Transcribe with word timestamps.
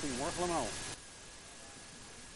Goedemorgen 0.00 0.42
allemaal. 0.42 0.66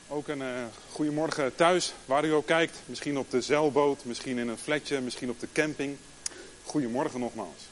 Ook 0.09 0.29
een 0.29 0.41
uh, 0.41 0.65
goedemorgen 0.91 1.55
thuis, 1.55 1.95
waar 2.05 2.25
u 2.25 2.33
ook 2.33 2.47
kijkt. 2.47 2.79
Misschien 2.87 3.19
op 3.19 3.31
de 3.31 3.41
zeilboot, 3.41 4.05
misschien 4.05 4.39
in 4.39 4.49
een 4.49 4.59
flatje, 4.59 5.01
misschien 5.01 5.31
op 5.31 5.41
de 5.41 5.49
camping. 5.53 5.97
Goedemorgen 6.65 7.21
nogmaals. 7.21 7.69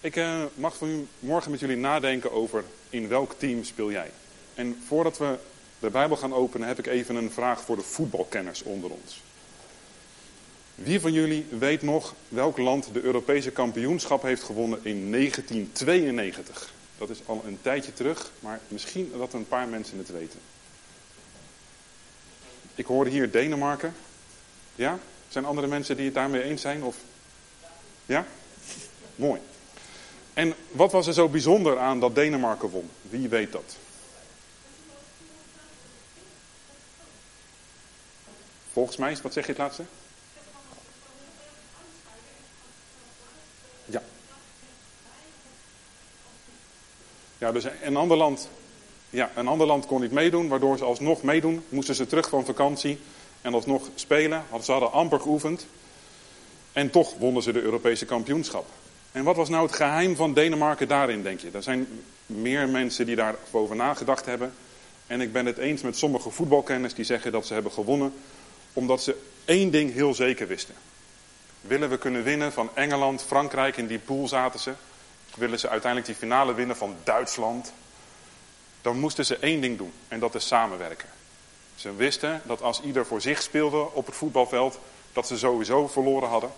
Ik 0.00 0.16
uh, 0.16 0.42
mag 0.54 0.76
vanmorgen 0.76 1.50
met 1.50 1.60
jullie 1.60 1.76
nadenken 1.76 2.32
over 2.32 2.64
in 2.90 3.08
welk 3.08 3.34
team 3.38 3.64
speel 3.64 3.90
jij. 3.90 4.10
En 4.54 4.82
voordat 4.86 5.18
we 5.18 5.38
de 5.78 5.90
Bijbel 5.90 6.16
gaan 6.16 6.34
openen 6.34 6.68
heb 6.68 6.78
ik 6.78 6.86
even 6.86 7.14
een 7.14 7.30
vraag 7.30 7.60
voor 7.60 7.76
de 7.76 7.82
voetbalkenners 7.82 8.62
onder 8.62 8.90
ons. 8.90 9.22
Wie 10.74 11.00
van 11.00 11.12
jullie 11.12 11.46
weet 11.58 11.82
nog 11.82 12.14
welk 12.28 12.58
land 12.58 12.88
de 12.92 13.02
Europese 13.02 13.50
kampioenschap 13.50 14.22
heeft 14.22 14.42
gewonnen 14.42 14.78
in 14.82 15.12
1992? 15.12 16.74
Dat 16.98 17.10
is 17.10 17.18
al 17.26 17.42
een 17.46 17.58
tijdje 17.62 17.92
terug, 17.92 18.30
maar 18.40 18.60
misschien 18.68 19.12
dat 19.18 19.32
een 19.32 19.48
paar 19.48 19.68
mensen 19.68 19.98
het 19.98 20.10
weten. 20.10 20.40
Ik 22.74 22.86
hoorde 22.86 23.10
hier 23.10 23.30
Denemarken. 23.30 23.94
Ja? 24.74 24.98
Zijn 25.28 25.44
andere 25.44 25.66
mensen 25.66 25.96
die 25.96 26.04
het 26.04 26.14
daarmee 26.14 26.42
eens 26.42 26.60
zijn? 26.60 26.82
Of... 26.82 26.96
Ja? 28.06 28.26
Mooi. 29.16 29.40
En 30.34 30.54
wat 30.70 30.92
was 30.92 31.06
er 31.06 31.12
zo 31.12 31.28
bijzonder 31.28 31.78
aan 31.78 32.00
dat 32.00 32.14
Denemarken 32.14 32.68
won? 32.68 32.90
Wie 33.02 33.28
weet 33.28 33.52
dat? 33.52 33.76
Volgens 38.72 38.96
mij, 38.96 39.16
wat 39.22 39.32
zeg 39.32 39.44
je 39.44 39.52
het 39.52 39.60
laatste? 39.60 39.84
Ja, 47.38 47.52
dus 47.52 47.64
een 47.82 47.96
ander 47.96 48.16
land, 48.16 48.48
ja, 49.10 49.30
een 49.34 49.48
ander 49.48 49.66
land 49.66 49.86
kon 49.86 50.00
niet 50.00 50.12
meedoen, 50.12 50.48
waardoor 50.48 50.78
ze 50.78 50.84
alsnog 50.84 51.22
meedoen. 51.22 51.64
Moesten 51.68 51.94
ze 51.94 52.06
terug 52.06 52.28
van 52.28 52.44
vakantie 52.44 52.98
en 53.42 53.54
alsnog 53.54 53.88
spelen. 53.94 54.44
Ze 54.62 54.72
hadden 54.72 54.92
amper 54.92 55.20
geoefend. 55.20 55.66
En 56.72 56.90
toch 56.90 57.14
wonnen 57.18 57.42
ze 57.42 57.52
de 57.52 57.62
Europese 57.62 58.04
kampioenschap. 58.04 58.66
En 59.12 59.24
wat 59.24 59.36
was 59.36 59.48
nou 59.48 59.66
het 59.66 59.76
geheim 59.76 60.16
van 60.16 60.34
Denemarken 60.34 60.88
daarin, 60.88 61.22
denk 61.22 61.40
je? 61.40 61.50
Er 61.52 61.62
zijn 61.62 61.86
meer 62.26 62.68
mensen 62.68 63.06
die 63.06 63.16
daarover 63.16 63.76
nagedacht 63.76 64.26
hebben. 64.26 64.52
En 65.06 65.20
ik 65.20 65.32
ben 65.32 65.46
het 65.46 65.58
eens 65.58 65.82
met 65.82 65.96
sommige 65.96 66.30
voetbalkenners 66.30 66.94
die 66.94 67.04
zeggen 67.04 67.32
dat 67.32 67.46
ze 67.46 67.52
hebben 67.52 67.72
gewonnen 67.72 68.12
omdat 68.72 69.02
ze 69.02 69.16
één 69.44 69.70
ding 69.70 69.92
heel 69.92 70.14
zeker 70.14 70.46
wisten. 70.46 70.74
Willen 71.60 71.90
we 71.90 71.98
kunnen 71.98 72.22
winnen 72.22 72.52
van 72.52 72.70
Engeland, 72.74 73.22
Frankrijk, 73.22 73.76
in 73.76 73.86
die 73.86 73.98
pool 73.98 74.28
zaten 74.28 74.60
ze. 74.60 74.72
Willen 75.36 75.58
ze 75.58 75.68
uiteindelijk 75.68 76.10
die 76.10 76.20
finale 76.20 76.54
winnen 76.54 76.76
van 76.76 76.96
Duitsland. 77.04 77.72
Dan 78.82 78.98
moesten 78.98 79.24
ze 79.24 79.36
één 79.36 79.60
ding 79.60 79.78
doen 79.78 79.92
en 80.08 80.20
dat 80.20 80.34
is 80.34 80.46
samenwerken. 80.46 81.08
Ze 81.74 81.94
wisten 81.94 82.42
dat 82.44 82.62
als 82.62 82.80
ieder 82.80 83.06
voor 83.06 83.20
zich 83.20 83.42
speelde 83.42 83.92
op 83.92 84.06
het 84.06 84.14
voetbalveld, 84.14 84.78
dat 85.12 85.26
ze 85.26 85.38
sowieso 85.38 85.88
verloren 85.88 86.28
hadden. 86.28 86.50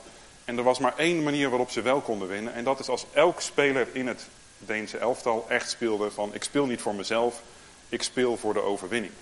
En 0.45 0.57
er 0.57 0.63
was 0.63 0.79
maar 0.79 0.97
één 0.97 1.23
manier 1.23 1.49
waarop 1.49 1.71
ze 1.71 1.83
wel 1.83 2.01
konden 2.01 2.29
winnen. 2.29 2.55
En 2.55 2.65
dat 2.65 2.81
is 2.81 2.89
als 2.89 3.07
elk 3.13 3.41
speler 3.41 3.89
in 3.93 4.07
het 4.07 4.27
Deense 4.59 4.99
elftal 4.99 5.47
echt 5.49 5.71
speelde 5.71 6.11
van 6.11 6.35
ik 6.35 6.43
speel 6.43 6.67
niet 6.67 6.81
voor 6.81 6.95
mezelf, 6.95 7.43
ik 7.89 8.03
speel 8.03 8.37
voor 8.37 8.53
de 8.53 8.63
overwinning. 8.63 9.13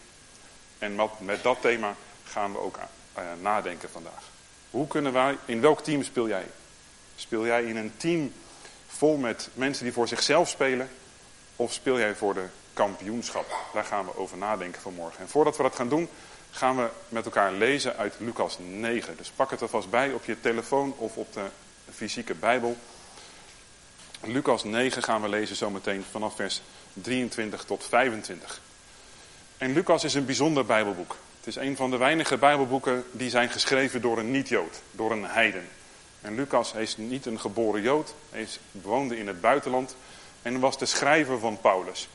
En 0.78 1.00
met 1.18 1.42
dat 1.42 1.60
thema 1.60 1.94
gaan 2.24 2.52
we 2.52 2.58
ook 2.58 2.76
uh, 2.76 3.24
nadenken 3.40 3.90
vandaag. 3.90 4.22
Hoe 4.70 4.86
kunnen 4.86 5.12
wij, 5.12 5.36
in 5.44 5.60
welk 5.60 5.80
team 5.80 6.02
speel 6.02 6.28
jij? 6.28 6.46
Speel 7.16 7.46
jij 7.46 7.64
in 7.64 7.76
een 7.76 7.92
team 7.96 8.32
vol 8.96 9.16
met 9.16 9.48
mensen 9.54 9.84
die 9.84 9.92
voor 9.92 10.08
zichzelf 10.08 10.48
spelen? 10.48 10.88
Of 11.56 11.72
speel 11.72 11.98
jij 11.98 12.14
voor 12.14 12.34
de 12.34 12.46
kampioenschap? 12.72 13.56
Daar 13.72 13.84
gaan 13.84 14.04
we 14.04 14.16
over 14.16 14.36
nadenken 14.36 14.82
vanmorgen. 14.82 15.20
En 15.20 15.28
voordat 15.28 15.56
we 15.56 15.62
dat 15.62 15.74
gaan 15.74 15.88
doen, 15.88 16.08
gaan 16.50 16.76
we 16.76 16.88
met 17.08 17.24
elkaar 17.24 17.52
lezen 17.52 17.96
uit 17.96 18.14
Lucas 18.18 18.58
9. 18.58 19.16
Dus 19.16 19.30
pak 19.30 19.50
het 19.50 19.60
er 19.60 19.68
vast 19.68 19.90
bij 19.90 20.12
op 20.12 20.24
je 20.24 20.40
telefoon 20.40 20.94
of 20.96 21.16
op 21.16 21.32
de 21.32 21.44
fysieke 21.94 22.34
Bijbel. 22.34 22.76
Lucas 24.22 24.64
9 24.64 25.02
gaan 25.02 25.22
we 25.22 25.28
lezen 25.28 25.56
zometeen 25.56 26.04
vanaf 26.10 26.34
vers 26.34 26.62
23 26.92 27.64
tot 27.64 27.86
25. 27.88 28.60
En 29.58 29.72
Lucas 29.72 30.04
is 30.04 30.14
een 30.14 30.26
bijzonder 30.26 30.66
Bijbelboek. 30.66 31.16
Het 31.38 31.46
is 31.46 31.56
een 31.56 31.76
van 31.76 31.90
de 31.90 31.96
weinige 31.96 32.36
Bijbelboeken 32.36 33.04
die 33.10 33.30
zijn 33.30 33.50
geschreven 33.50 34.00
door 34.00 34.18
een 34.18 34.30
niet-Jood, 34.30 34.82
door 34.90 35.12
een 35.12 35.24
heiden. 35.24 35.68
En 36.26 36.34
Lucas 36.34 36.72
is 36.72 36.96
niet 36.96 37.26
een 37.26 37.40
geboren 37.40 37.82
Jood, 37.82 38.14
hij 38.30 38.48
woonde 38.70 39.18
in 39.18 39.26
het 39.26 39.40
buitenland 39.40 39.96
en 40.42 40.60
was 40.60 40.78
de 40.78 40.86
schrijver 40.86 41.38
van 41.38 41.60
Paulus. 41.60 42.08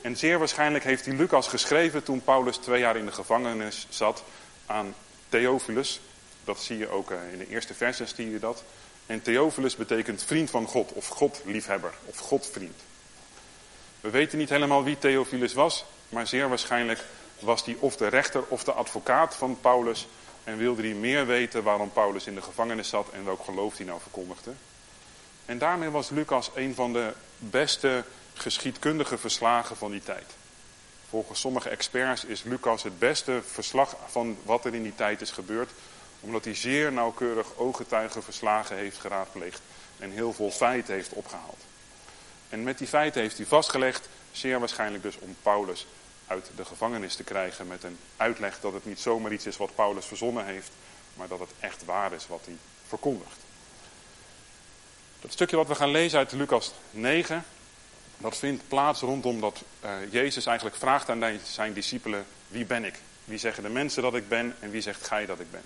En 0.00 0.16
zeer 0.16 0.38
waarschijnlijk 0.38 0.84
heeft 0.84 1.04
hij 1.04 1.14
Lucas 1.14 1.48
geschreven 1.48 2.02
toen 2.02 2.24
Paulus 2.24 2.56
twee 2.56 2.80
jaar 2.80 2.96
in 2.96 3.04
de 3.04 3.12
gevangenis 3.12 3.86
zat 3.88 4.24
aan 4.66 4.94
Theophilus. 5.28 6.00
Dat 6.44 6.60
zie 6.60 6.78
je 6.78 6.88
ook 6.88 7.10
eh, 7.10 7.32
in 7.32 7.38
de 7.38 7.48
eerste 7.48 7.74
versen, 7.74 8.08
zie 8.08 8.30
je 8.30 8.38
dat. 8.38 8.62
En 9.06 9.22
Theophilus 9.22 9.76
betekent 9.76 10.22
vriend 10.22 10.50
van 10.50 10.66
God, 10.66 10.92
of 10.92 11.06
Godliefhebber, 11.06 11.92
of 12.04 12.18
Godvriend. 12.18 12.80
We 14.00 14.10
weten 14.10 14.38
niet 14.38 14.48
helemaal 14.48 14.84
wie 14.84 14.98
Theophilus 14.98 15.52
was, 15.52 15.84
maar 16.08 16.26
zeer 16.26 16.48
waarschijnlijk 16.48 17.04
was 17.38 17.64
hij 17.64 17.76
of 17.78 17.96
de 17.96 18.08
rechter 18.08 18.42
of 18.48 18.64
de 18.64 18.72
advocaat 18.72 19.34
van 19.34 19.58
Paulus 19.60 20.08
en 20.44 20.56
wilde 20.56 20.82
hij 20.82 20.94
meer 20.94 21.26
weten 21.26 21.62
waarom 21.62 21.92
Paulus 21.92 22.26
in 22.26 22.34
de 22.34 22.42
gevangenis 22.42 22.88
zat 22.88 23.10
en 23.10 23.24
welk 23.24 23.44
geloof 23.44 23.76
hij 23.76 23.86
nou 23.86 24.00
verkondigde. 24.00 24.52
En 25.44 25.58
daarmee 25.58 25.90
was 25.90 26.10
Lucas 26.10 26.50
een 26.54 26.74
van 26.74 26.92
de 26.92 27.12
beste 27.38 28.04
geschiedkundige 28.34 29.18
verslagen 29.18 29.76
van 29.76 29.90
die 29.90 30.02
tijd. 30.02 30.34
Volgens 31.08 31.40
sommige 31.40 31.68
experts 31.68 32.24
is 32.24 32.42
Lucas 32.42 32.82
het 32.82 32.98
beste 32.98 33.42
verslag 33.46 33.96
van 34.06 34.36
wat 34.42 34.64
er 34.64 34.74
in 34.74 34.82
die 34.82 34.94
tijd 34.94 35.20
is 35.20 35.30
gebeurd, 35.30 35.70
omdat 36.20 36.44
hij 36.44 36.54
zeer 36.54 36.92
nauwkeurig 36.92 37.56
ooggetuigenverslagen 37.56 38.76
heeft 38.76 38.98
geraadpleegd 38.98 39.60
en 39.98 40.10
heel 40.10 40.32
veel 40.32 40.50
feiten 40.50 40.94
heeft 40.94 41.12
opgehaald. 41.12 41.60
En 42.48 42.62
met 42.62 42.78
die 42.78 42.86
feiten 42.86 43.20
heeft 43.20 43.36
hij 43.36 43.46
vastgelegd, 43.46 44.08
zeer 44.32 44.58
waarschijnlijk 44.58 45.02
dus 45.02 45.18
om 45.18 45.36
Paulus 45.42 45.86
uit 46.30 46.50
de 46.56 46.64
gevangenis 46.64 47.14
te 47.14 47.24
krijgen 47.24 47.66
met 47.66 47.84
een 47.84 47.98
uitleg 48.16 48.60
dat 48.60 48.72
het 48.72 48.84
niet 48.84 49.00
zomaar 49.00 49.32
iets 49.32 49.46
is 49.46 49.56
wat 49.56 49.74
Paulus 49.74 50.06
verzonnen 50.06 50.44
heeft, 50.44 50.70
maar 51.14 51.28
dat 51.28 51.38
het 51.38 51.50
echt 51.60 51.84
waar 51.84 52.12
is 52.12 52.26
wat 52.26 52.40
hij 52.44 52.56
verkondigt. 52.86 53.38
Dat 55.20 55.32
stukje 55.32 55.56
wat 55.56 55.68
we 55.68 55.74
gaan 55.74 55.90
lezen 55.90 56.18
uit 56.18 56.32
Lucas 56.32 56.72
9, 56.90 57.44
dat 58.18 58.36
vindt 58.36 58.68
plaats 58.68 59.00
rondom 59.00 59.40
dat 59.40 59.62
uh, 59.84 59.90
Jezus 60.10 60.46
eigenlijk 60.46 60.76
vraagt 60.76 61.08
aan 61.08 61.40
zijn 61.44 61.72
discipelen, 61.72 62.26
wie 62.48 62.64
ben 62.64 62.84
ik? 62.84 62.98
Wie 63.24 63.38
zeggen 63.38 63.62
de 63.62 63.68
mensen 63.68 64.02
dat 64.02 64.14
ik 64.14 64.28
ben 64.28 64.56
en 64.60 64.70
wie 64.70 64.80
zegt 64.80 65.06
gij 65.06 65.26
dat 65.26 65.40
ik 65.40 65.50
ben? 65.50 65.64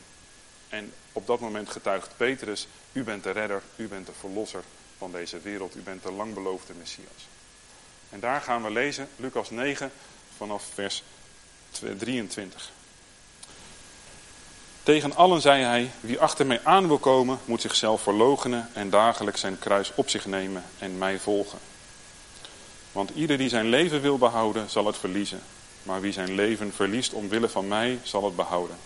En 0.68 0.92
op 1.12 1.26
dat 1.26 1.40
moment 1.40 1.70
getuigt 1.70 2.16
Petrus, 2.16 2.68
u 2.92 3.02
bent 3.02 3.22
de 3.22 3.30
redder, 3.30 3.62
u 3.76 3.88
bent 3.88 4.06
de 4.06 4.12
verlosser 4.18 4.62
van 4.98 5.12
deze 5.12 5.40
wereld, 5.40 5.76
u 5.76 5.80
bent 5.80 6.02
de 6.02 6.12
langbeloofde 6.12 6.72
Messias. 6.78 7.28
En 8.10 8.20
daar 8.20 8.40
gaan 8.40 8.62
we 8.62 8.70
lezen, 8.70 9.08
Lucas 9.16 9.50
9, 9.50 9.92
vanaf 10.36 10.64
vers 10.74 11.02
23. 11.98 12.70
Tegen 14.82 15.14
allen 15.16 15.40
zei 15.40 15.62
hij, 15.62 15.90
wie 16.00 16.20
achter 16.20 16.46
mij 16.46 16.60
aan 16.64 16.86
wil 16.86 16.98
komen, 16.98 17.38
moet 17.44 17.60
zichzelf 17.60 18.02
verloochenen 18.02 18.68
en 18.72 18.90
dagelijks 18.90 19.40
zijn 19.40 19.58
kruis 19.58 19.92
op 19.94 20.08
zich 20.08 20.26
nemen 20.26 20.64
en 20.78 20.98
mij 20.98 21.18
volgen. 21.18 21.58
Want 22.92 23.10
ieder 23.14 23.38
die 23.38 23.48
zijn 23.48 23.68
leven 23.68 24.00
wil 24.00 24.18
behouden, 24.18 24.70
zal 24.70 24.86
het 24.86 24.98
verliezen. 24.98 25.40
Maar 25.82 26.00
wie 26.00 26.12
zijn 26.12 26.34
leven 26.34 26.72
verliest 26.72 27.12
omwille 27.12 27.48
van 27.48 27.68
mij, 27.68 27.98
zal 28.02 28.24
het 28.24 28.36
behouden. 28.36 28.76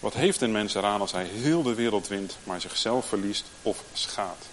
Wat 0.00 0.14
heeft 0.14 0.40
een 0.40 0.52
mens 0.52 0.74
eraan 0.74 1.00
als 1.00 1.12
hij 1.12 1.24
heel 1.24 1.62
de 1.62 1.74
wereld 1.74 2.08
wint, 2.08 2.36
maar 2.44 2.60
zichzelf 2.60 3.06
verliest 3.06 3.44
of 3.62 3.84
schaadt? 3.92 4.49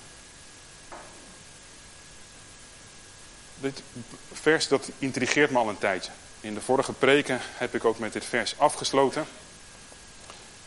Dit 3.60 3.82
vers 4.34 4.68
dat 4.68 4.90
intrigeert 5.00 5.52
me 5.52 5.58
al 5.58 5.70
een 5.70 5.78
tijdje. 5.78 6.12
In 6.42 6.54
de 6.54 6.62
vorige 6.62 6.94
preken 6.94 7.40
heb 7.42 7.76
ik 7.76 7.86
ook 7.86 8.00
met 8.00 8.14
dit 8.14 8.26
vers 8.26 8.56
afgesloten. 8.58 9.26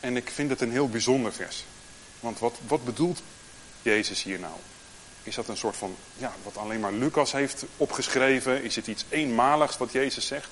En 0.00 0.16
ik 0.16 0.30
vind 0.30 0.50
het 0.50 0.60
een 0.60 0.70
heel 0.70 0.88
bijzonder 0.88 1.32
vers. 1.32 1.64
Want 2.20 2.38
wat, 2.38 2.58
wat 2.66 2.84
bedoelt 2.84 3.22
Jezus 3.82 4.22
hier 4.22 4.38
nou? 4.38 4.54
Is 5.22 5.34
dat 5.34 5.48
een 5.48 5.56
soort 5.56 5.76
van, 5.76 5.96
ja, 6.16 6.32
wat 6.42 6.56
alleen 6.56 6.80
maar 6.80 6.92
Lucas 6.92 7.32
heeft 7.32 7.64
opgeschreven? 7.76 8.62
Is 8.62 8.76
het 8.76 8.86
iets 8.86 9.04
eenmaligs 9.08 9.76
wat 9.76 9.92
Jezus 9.92 10.26
zegt? 10.26 10.48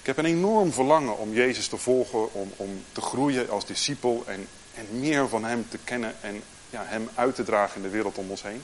Ik 0.00 0.06
heb 0.06 0.24
een 0.24 0.30
enorm 0.30 0.72
verlangen 0.72 1.18
om 1.18 1.32
Jezus 1.32 1.68
te 1.68 1.76
volgen, 1.76 2.32
om, 2.32 2.52
om 2.56 2.84
te 2.92 3.00
groeien 3.00 3.50
als 3.50 3.66
discipel 3.66 4.24
en, 4.26 4.48
en 4.74 4.86
meer 4.90 5.28
van 5.28 5.44
Hem 5.44 5.66
te 5.68 5.78
kennen 5.84 6.14
en 6.20 6.42
ja, 6.70 6.84
Hem 6.86 7.08
uit 7.14 7.34
te 7.34 7.42
dragen 7.42 7.76
in 7.76 7.82
de 7.82 7.88
wereld 7.88 8.18
om 8.18 8.30
ons 8.30 8.42
heen. 8.42 8.62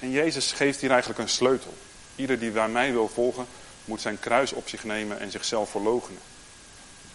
En 0.00 0.10
Jezus 0.10 0.52
geeft 0.52 0.80
hier 0.80 0.90
eigenlijk 0.90 1.20
een 1.20 1.28
sleutel. 1.28 1.74
Ieder 2.16 2.38
die 2.38 2.50
bij 2.50 2.68
mij 2.68 2.92
wil 2.92 3.08
volgen, 3.08 3.46
moet 3.84 4.00
zijn 4.00 4.20
kruis 4.20 4.52
op 4.52 4.68
zich 4.68 4.84
nemen 4.84 5.20
en 5.20 5.30
zichzelf 5.30 5.70
verloochenen. 5.70 6.20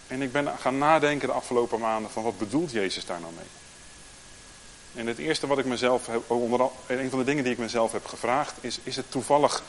En 0.08 0.22
ik 0.22 0.32
ben 0.32 0.52
gaan 0.60 0.78
nadenken 0.78 1.28
de 1.28 1.34
afgelopen 1.34 1.80
maanden 1.80 2.12
van 2.12 2.24
wat 2.24 2.38
bedoelt 2.38 2.72
Jezus 2.72 3.06
daar 3.06 3.20
nou 3.20 3.34
mee? 3.34 3.46
En 4.96 5.08
het 5.08 5.18
eerste 5.18 5.48
wat 5.48 5.58
ik 5.58 5.66
mezelf 5.66 6.06
heb, 6.06 6.30
onder 6.32 6.70
een 6.88 7.10
van 7.10 7.20
de 7.20 7.26
dingen 7.26 7.44
die 7.44 7.54
ik 7.54 7.60
mezelf 7.60 7.92
heb 7.92 8.06
gevraagd, 8.06 8.54
is: 8.62 8.80
is 8.84 8.96
het 8.96 9.12
toevallig 9.12 9.64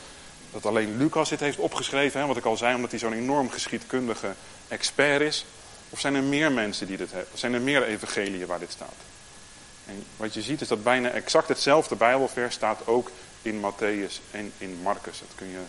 dat 0.53 0.67
alleen 0.67 0.97
Lucas 0.97 1.29
dit 1.29 1.41
heeft 1.41 1.59
opgeschreven, 1.59 2.21
hè, 2.21 2.27
wat 2.27 2.37
ik 2.37 2.45
al 2.45 2.57
zei, 2.57 2.75
omdat 2.75 2.91
hij 2.91 2.99
zo'n 2.99 3.13
enorm 3.13 3.51
geschiedkundige 3.51 4.35
expert 4.69 5.21
is? 5.21 5.45
Of 5.91 6.01
zijn 6.01 6.15
er 6.15 6.23
meer 6.23 6.53
mensen 6.53 6.87
die 6.87 6.97
dit 6.97 7.13
hebben? 7.13 7.39
Zijn 7.39 7.55
er 7.55 7.61
meer 7.61 7.85
evangeliën 7.85 8.47
waar 8.47 8.59
dit 8.59 8.71
staat? 8.71 8.95
En 9.87 10.05
wat 10.17 10.35
je 10.35 10.43
ziet 10.43 10.61
is 10.61 10.69
dat 10.69 10.83
bijna 10.83 11.11
exact 11.11 11.49
hetzelfde 11.49 11.97
Bijbelvers 11.97 12.55
staat 12.55 12.87
ook 12.87 13.11
in 13.43 13.61
Matthäus 13.61 14.21
en 14.31 14.53
in 14.59 14.79
Marcus. 14.83 15.19
Dat 15.19 15.35
kun 15.35 15.49
je 15.49 15.61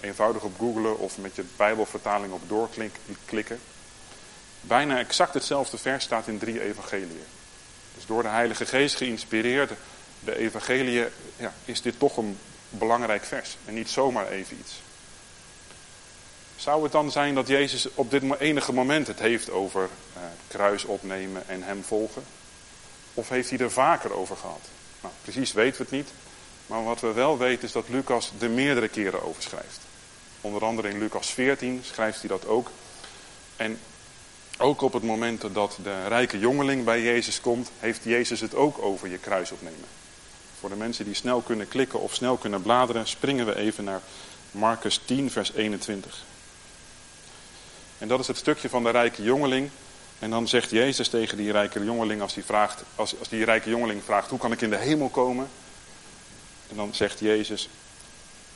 eenvoudig 0.00 0.42
op 0.42 0.58
googlen 0.58 0.98
of 0.98 1.18
met 1.18 1.36
je 1.36 1.44
Bijbelvertaling 1.56 2.32
op 2.32 2.48
doorklikken. 2.48 3.60
Bijna 4.60 4.98
exact 4.98 5.34
hetzelfde 5.34 5.78
vers 5.78 6.04
staat 6.04 6.26
in 6.26 6.38
drie 6.38 6.62
evangeliën. 6.62 7.24
Dus 7.94 8.06
door 8.06 8.22
de 8.22 8.28
Heilige 8.28 8.66
Geest 8.66 8.96
geïnspireerd, 8.96 9.70
de 10.20 10.36
evangeliën, 10.36 11.06
ja, 11.36 11.52
is 11.64 11.82
dit 11.82 11.98
toch 11.98 12.16
een 12.16 12.38
belangrijk 12.68 13.24
vers. 13.24 13.56
En 13.64 13.74
niet 13.74 13.90
zomaar 13.90 14.28
even 14.28 14.56
iets. 14.58 14.80
Zou 16.56 16.82
het 16.82 16.92
dan 16.92 17.10
zijn 17.10 17.34
dat 17.34 17.48
Jezus 17.48 17.94
op 17.94 18.10
dit 18.10 18.22
enige 18.38 18.72
moment 18.72 19.06
het 19.06 19.18
heeft 19.18 19.50
over 19.50 19.82
uh, 20.16 20.22
kruis 20.48 20.84
opnemen 20.84 21.48
en 21.48 21.62
hem 21.62 21.84
volgen? 21.84 22.22
Of 23.14 23.28
heeft 23.28 23.50
hij 23.50 23.58
er 23.58 23.70
vaker 23.70 24.12
over 24.12 24.36
gehad? 24.36 24.68
Nou, 25.00 25.14
precies 25.22 25.52
weten 25.52 25.76
we 25.76 25.82
het 25.82 25.92
niet. 25.92 26.08
Maar 26.66 26.84
wat 26.84 27.00
we 27.00 27.12
wel 27.12 27.38
weten 27.38 27.64
is 27.64 27.72
dat 27.72 27.88
Lucas 27.88 28.32
er 28.38 28.50
meerdere 28.50 28.88
keren 28.88 29.22
over 29.22 29.42
schrijft. 29.42 29.80
Onder 30.40 30.64
andere 30.64 30.88
in 30.88 30.98
Lucas 30.98 31.30
14 31.30 31.82
schrijft 31.84 32.20
hij 32.20 32.28
dat 32.28 32.46
ook. 32.46 32.70
En 33.56 33.78
ook 34.58 34.80
op 34.82 34.92
het 34.92 35.02
moment 35.02 35.54
dat 35.54 35.78
de 35.82 36.06
rijke 36.06 36.38
jongeling 36.38 36.84
bij 36.84 37.02
Jezus 37.02 37.40
komt, 37.40 37.70
heeft 37.78 38.04
Jezus 38.04 38.40
het 38.40 38.54
ook 38.54 38.82
over 38.82 39.08
je 39.08 39.18
kruis 39.18 39.50
opnemen. 39.50 39.88
Voor 40.60 40.68
de 40.68 40.76
mensen 40.76 41.04
die 41.04 41.14
snel 41.14 41.40
kunnen 41.40 41.68
klikken 41.68 42.00
of 42.00 42.14
snel 42.14 42.36
kunnen 42.36 42.62
bladeren, 42.62 43.06
springen 43.06 43.46
we 43.46 43.56
even 43.56 43.84
naar 43.84 44.00
Marcus 44.50 45.00
10, 45.04 45.30
vers 45.30 45.52
21. 45.52 46.24
En 47.98 48.08
dat 48.08 48.20
is 48.20 48.26
het 48.26 48.36
stukje 48.36 48.68
van 48.68 48.82
de 48.82 48.90
rijke 48.90 49.22
jongeling. 49.22 49.70
En 50.22 50.30
dan 50.30 50.48
zegt 50.48 50.70
Jezus 50.70 51.08
tegen 51.08 51.36
die 51.36 51.52
rijke 51.52 51.84
jongeling, 51.84 52.20
als 52.20 52.34
die, 52.34 52.44
vraagt, 52.44 52.82
als, 52.94 53.18
als 53.18 53.28
die 53.28 53.44
rijke 53.44 53.70
jongeling 53.70 54.02
vraagt, 54.04 54.30
hoe 54.30 54.38
kan 54.38 54.52
ik 54.52 54.60
in 54.60 54.70
de 54.70 54.76
hemel 54.76 55.08
komen? 55.08 55.48
En 56.70 56.76
dan 56.76 56.94
zegt 56.94 57.18
Jezus, 57.18 57.68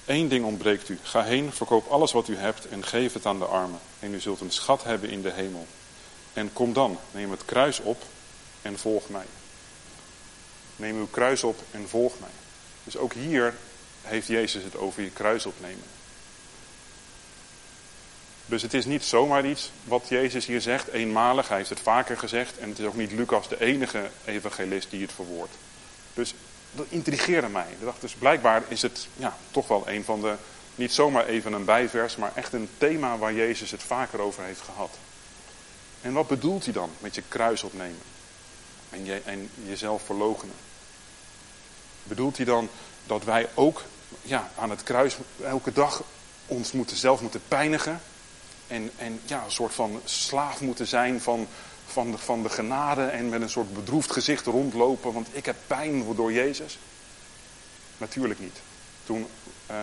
één 0.05 0.29
ding 0.29 0.45
ontbreekt 0.45 0.89
u. 0.89 0.99
Ga 1.03 1.23
heen, 1.23 1.53
verkoop 1.53 1.87
alles 1.87 2.13
wat 2.13 2.29
u 2.29 2.37
hebt 2.37 2.69
en 2.69 2.85
geef 2.85 3.13
het 3.13 3.27
aan 3.27 3.39
de 3.39 3.45
armen. 3.45 3.79
En 4.01 4.15
u 4.15 4.21
zult 4.21 4.41
een 4.41 4.51
schat 4.51 4.85
hebben 4.85 5.11
in 5.11 5.23
de 5.23 5.31
hemel. 5.31 5.67
En 6.33 6.53
kom 6.53 6.73
dan, 6.73 6.99
neem 7.11 7.31
het 7.31 7.45
kruis 7.45 7.81
op 7.81 8.03
en 8.63 8.79
volg 8.79 9.09
mij. 9.09 9.27
Neem 10.77 10.97
uw 10.97 11.09
kruis 11.11 11.43
op 11.43 11.63
en 11.71 11.89
volg 11.89 12.19
mij. 12.21 12.35
Dus 12.85 12.97
ook 12.97 13.13
hier 13.13 13.55
heeft 14.03 14.27
Jezus 14.27 14.65
het 14.65 14.77
over 14.77 15.03
je 15.03 15.11
kruis 15.11 15.47
opnemen. 15.47 15.85
Dus 18.47 18.63
het 18.63 18.75
is 18.75 18.85
niet 18.85 19.05
zomaar 19.05 19.47
iets 19.47 19.71
wat 19.85 20.09
Jezus 20.09 20.47
hier 20.47 20.61
zegt, 20.61 20.89
eenmalig. 20.89 21.49
Hij 21.49 21.57
heeft 21.57 21.71
het 21.71 21.81
vaker 21.81 22.19
gezegd. 22.19 22.59
En 22.59 22.69
het 22.69 22.79
is 22.79 22.85
ook 22.87 22.97
niet 22.97 23.13
Lucas 23.13 23.49
de 23.49 23.61
enige 23.61 24.11
evangelist 24.25 24.91
die 24.91 25.03
het 25.03 25.13
verwoordt. 25.13 25.55
Dus 26.15 26.35
dat 26.73 26.87
intrigeerde 26.89 27.49
mij. 27.49 27.67
Ik 27.71 27.85
dacht, 27.85 28.01
dus 28.01 28.15
blijkbaar 28.15 28.63
is 28.69 28.83
het 28.83 29.09
ja, 29.17 29.37
toch 29.51 29.69
wel 29.69 29.89
een 29.89 30.05
van 30.05 30.21
de, 30.21 30.35
niet 30.75 30.93
zomaar 30.93 31.27
even 31.27 31.53
een 31.53 31.65
bijvers, 31.65 32.17
maar 32.17 32.33
echt 32.35 32.53
een 32.53 32.69
thema 32.79 33.19
waar 33.19 33.35
Jezus 33.35 33.71
het 33.71 33.83
vaker 33.83 34.21
over 34.21 34.45
heeft 34.45 34.61
gehad. 34.61 34.91
En 36.01 36.13
wat 36.13 36.29
bedoelt 36.29 36.65
hij 36.65 36.73
dan 36.73 36.91
met 36.99 37.15
je 37.15 37.23
kruis 37.29 37.63
opnemen 37.63 38.03
en, 38.91 39.23
en 39.25 39.51
jezelf 39.65 40.03
verloochenen? 40.03 40.55
Bedoelt 42.03 42.37
hij 42.37 42.47
dan 42.47 42.69
dat 43.07 43.25
wij 43.25 43.49
ook 43.55 43.83
ja, 44.23 44.51
aan 44.59 44.71
het 44.71 44.83
kruis 44.83 45.17
elke 45.43 45.73
dag 45.73 46.03
ons 46.47 46.73
moeten, 46.73 46.97
zelf 46.97 47.21
moeten 47.21 47.43
pijnigen? 47.49 48.01
En, 48.69 48.91
en 48.97 49.21
ja, 49.25 49.45
een 49.45 49.51
soort 49.51 49.75
van 49.75 50.01
slaaf 50.05 50.61
moeten 50.61 50.87
zijn 50.87 51.21
van, 51.21 51.49
van, 51.87 52.11
de, 52.11 52.19
van 52.19 52.43
de 52.43 52.49
genade 52.49 53.05
en 53.05 53.29
met 53.29 53.41
een 53.41 53.51
soort 53.51 53.75
bedroefd 53.75 54.13
gezicht 54.13 54.47
rondlopen, 54.47 55.13
want 55.13 55.29
ik 55.31 55.47
heb 55.47 55.57
pijn 55.67 56.15
door 56.15 56.33
Jezus? 56.33 56.79
Natuurlijk 57.99 58.41
niet. 58.41 58.57
Toen 59.05 59.27
uh, 59.71 59.77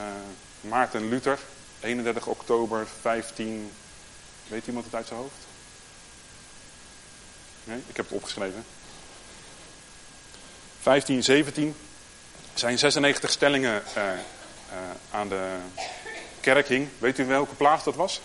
Maarten 0.62 1.10
Luther, 1.10 1.40
31 1.80 2.28
oktober 2.28 2.88
15, 3.02 3.72
weet 4.48 4.68
iemand 4.68 4.86
het 4.86 4.96
uit 4.96 5.08
zijn 5.08 5.20
hoofd? 5.20 5.36
Nee, 7.64 7.82
ik 7.88 7.96
heb 7.96 8.06
het 8.06 8.16
opgeschreven. 8.16 8.66
15, 10.82 11.24
17 11.24 11.76
zijn 12.54 12.78
96 12.78 13.32
stellingen 13.32 13.84
uh, 13.98 14.04
uh, 14.04 14.12
aan 15.12 15.30
de 15.30 15.56
kerk 16.40 16.68
hing. 16.68 16.88
Weet 16.98 17.20
u 17.20 17.26
welke 17.26 17.56
plaats 17.56 17.84
dat 17.84 17.96
was? 17.96 18.22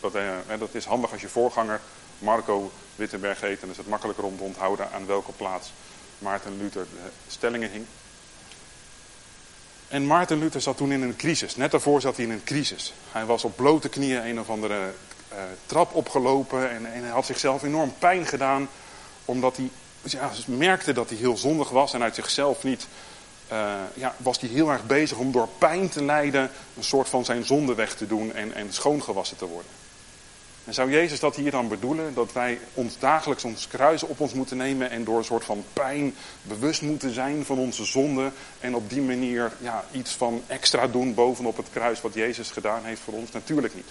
Dat, 0.00 0.14
uh, 0.14 0.22
dat 0.58 0.74
is 0.74 0.84
handig 0.84 1.12
als 1.12 1.20
je 1.20 1.28
voorganger 1.28 1.80
Marco 2.18 2.70
Wittenberg 2.96 3.40
heet. 3.40 3.60
Dan 3.60 3.70
is 3.70 3.76
het 3.76 3.88
makkelijker 3.88 4.24
om 4.24 4.36
te 4.36 4.42
onthouden 4.42 4.92
aan 4.92 5.06
welke 5.06 5.32
plaats 5.32 5.72
Maarten 6.18 6.58
Luther 6.58 6.86
de 6.92 7.10
stellingen 7.32 7.70
hing. 7.70 7.86
En 9.88 10.06
Maarten 10.06 10.38
Luther 10.38 10.60
zat 10.60 10.76
toen 10.76 10.92
in 10.92 11.02
een 11.02 11.16
crisis. 11.16 11.56
Net 11.56 11.70
daarvoor 11.70 12.00
zat 12.00 12.16
hij 12.16 12.24
in 12.24 12.30
een 12.30 12.44
crisis. 12.44 12.94
Hij 13.12 13.24
was 13.24 13.44
op 13.44 13.56
blote 13.56 13.88
knieën 13.88 14.26
een 14.26 14.40
of 14.40 14.50
andere 14.50 14.92
uh, 15.32 15.38
trap 15.66 15.94
opgelopen 15.94 16.70
en, 16.70 16.84
hij 16.84 17.10
had 17.10 17.26
zichzelf 17.26 17.62
enorm 17.62 17.94
pijn 17.98 18.26
gedaan. 18.26 18.68
Omdat 19.24 19.56
hij 19.56 19.70
ja, 20.02 20.30
merkte 20.46 20.92
dat 20.92 21.08
hij 21.08 21.18
heel 21.18 21.36
zondig 21.36 21.68
was 21.68 21.92
en 21.92 22.02
uit 22.02 22.14
zichzelf 22.14 22.62
niet... 22.62 22.86
Ja, 23.94 24.14
was 24.16 24.40
hij 24.40 24.48
heel 24.48 24.70
erg 24.70 24.86
bezig 24.86 25.18
om 25.18 25.32
door 25.32 25.48
pijn 25.58 25.88
te 25.88 26.04
lijden 26.04 26.50
een 26.76 26.84
soort 26.84 27.08
van 27.08 27.24
zijn 27.24 27.44
zonde 27.44 27.74
weg 27.74 27.94
te 27.94 28.06
doen 28.06 28.34
en, 28.34 28.54
en 28.54 28.72
schoongewassen 28.72 29.36
te 29.36 29.46
worden. 29.46 29.70
En 30.70 30.76
zou 30.76 30.90
Jezus 30.90 31.20
dat 31.20 31.36
hier 31.36 31.50
dan 31.50 31.68
bedoelen? 31.68 32.14
Dat 32.14 32.32
wij 32.32 32.58
ons 32.74 32.98
dagelijks 32.98 33.44
ons 33.44 33.68
kruis 33.68 34.02
op 34.02 34.20
ons 34.20 34.32
moeten 34.32 34.56
nemen 34.56 34.90
en 34.90 35.04
door 35.04 35.18
een 35.18 35.24
soort 35.24 35.44
van 35.44 35.64
pijn 35.72 36.14
bewust 36.42 36.82
moeten 36.82 37.14
zijn 37.14 37.44
van 37.44 37.58
onze 37.58 37.84
zonde. 37.84 38.32
En 38.60 38.74
op 38.74 38.90
die 38.90 39.00
manier 39.00 39.52
ja, 39.60 39.84
iets 39.92 40.12
van 40.12 40.42
extra 40.46 40.86
doen 40.86 41.14
bovenop 41.14 41.56
het 41.56 41.66
kruis 41.72 42.00
wat 42.00 42.14
Jezus 42.14 42.50
gedaan 42.50 42.84
heeft 42.84 43.00
voor 43.00 43.14
ons? 43.14 43.30
Natuurlijk 43.30 43.74
niet. 43.74 43.88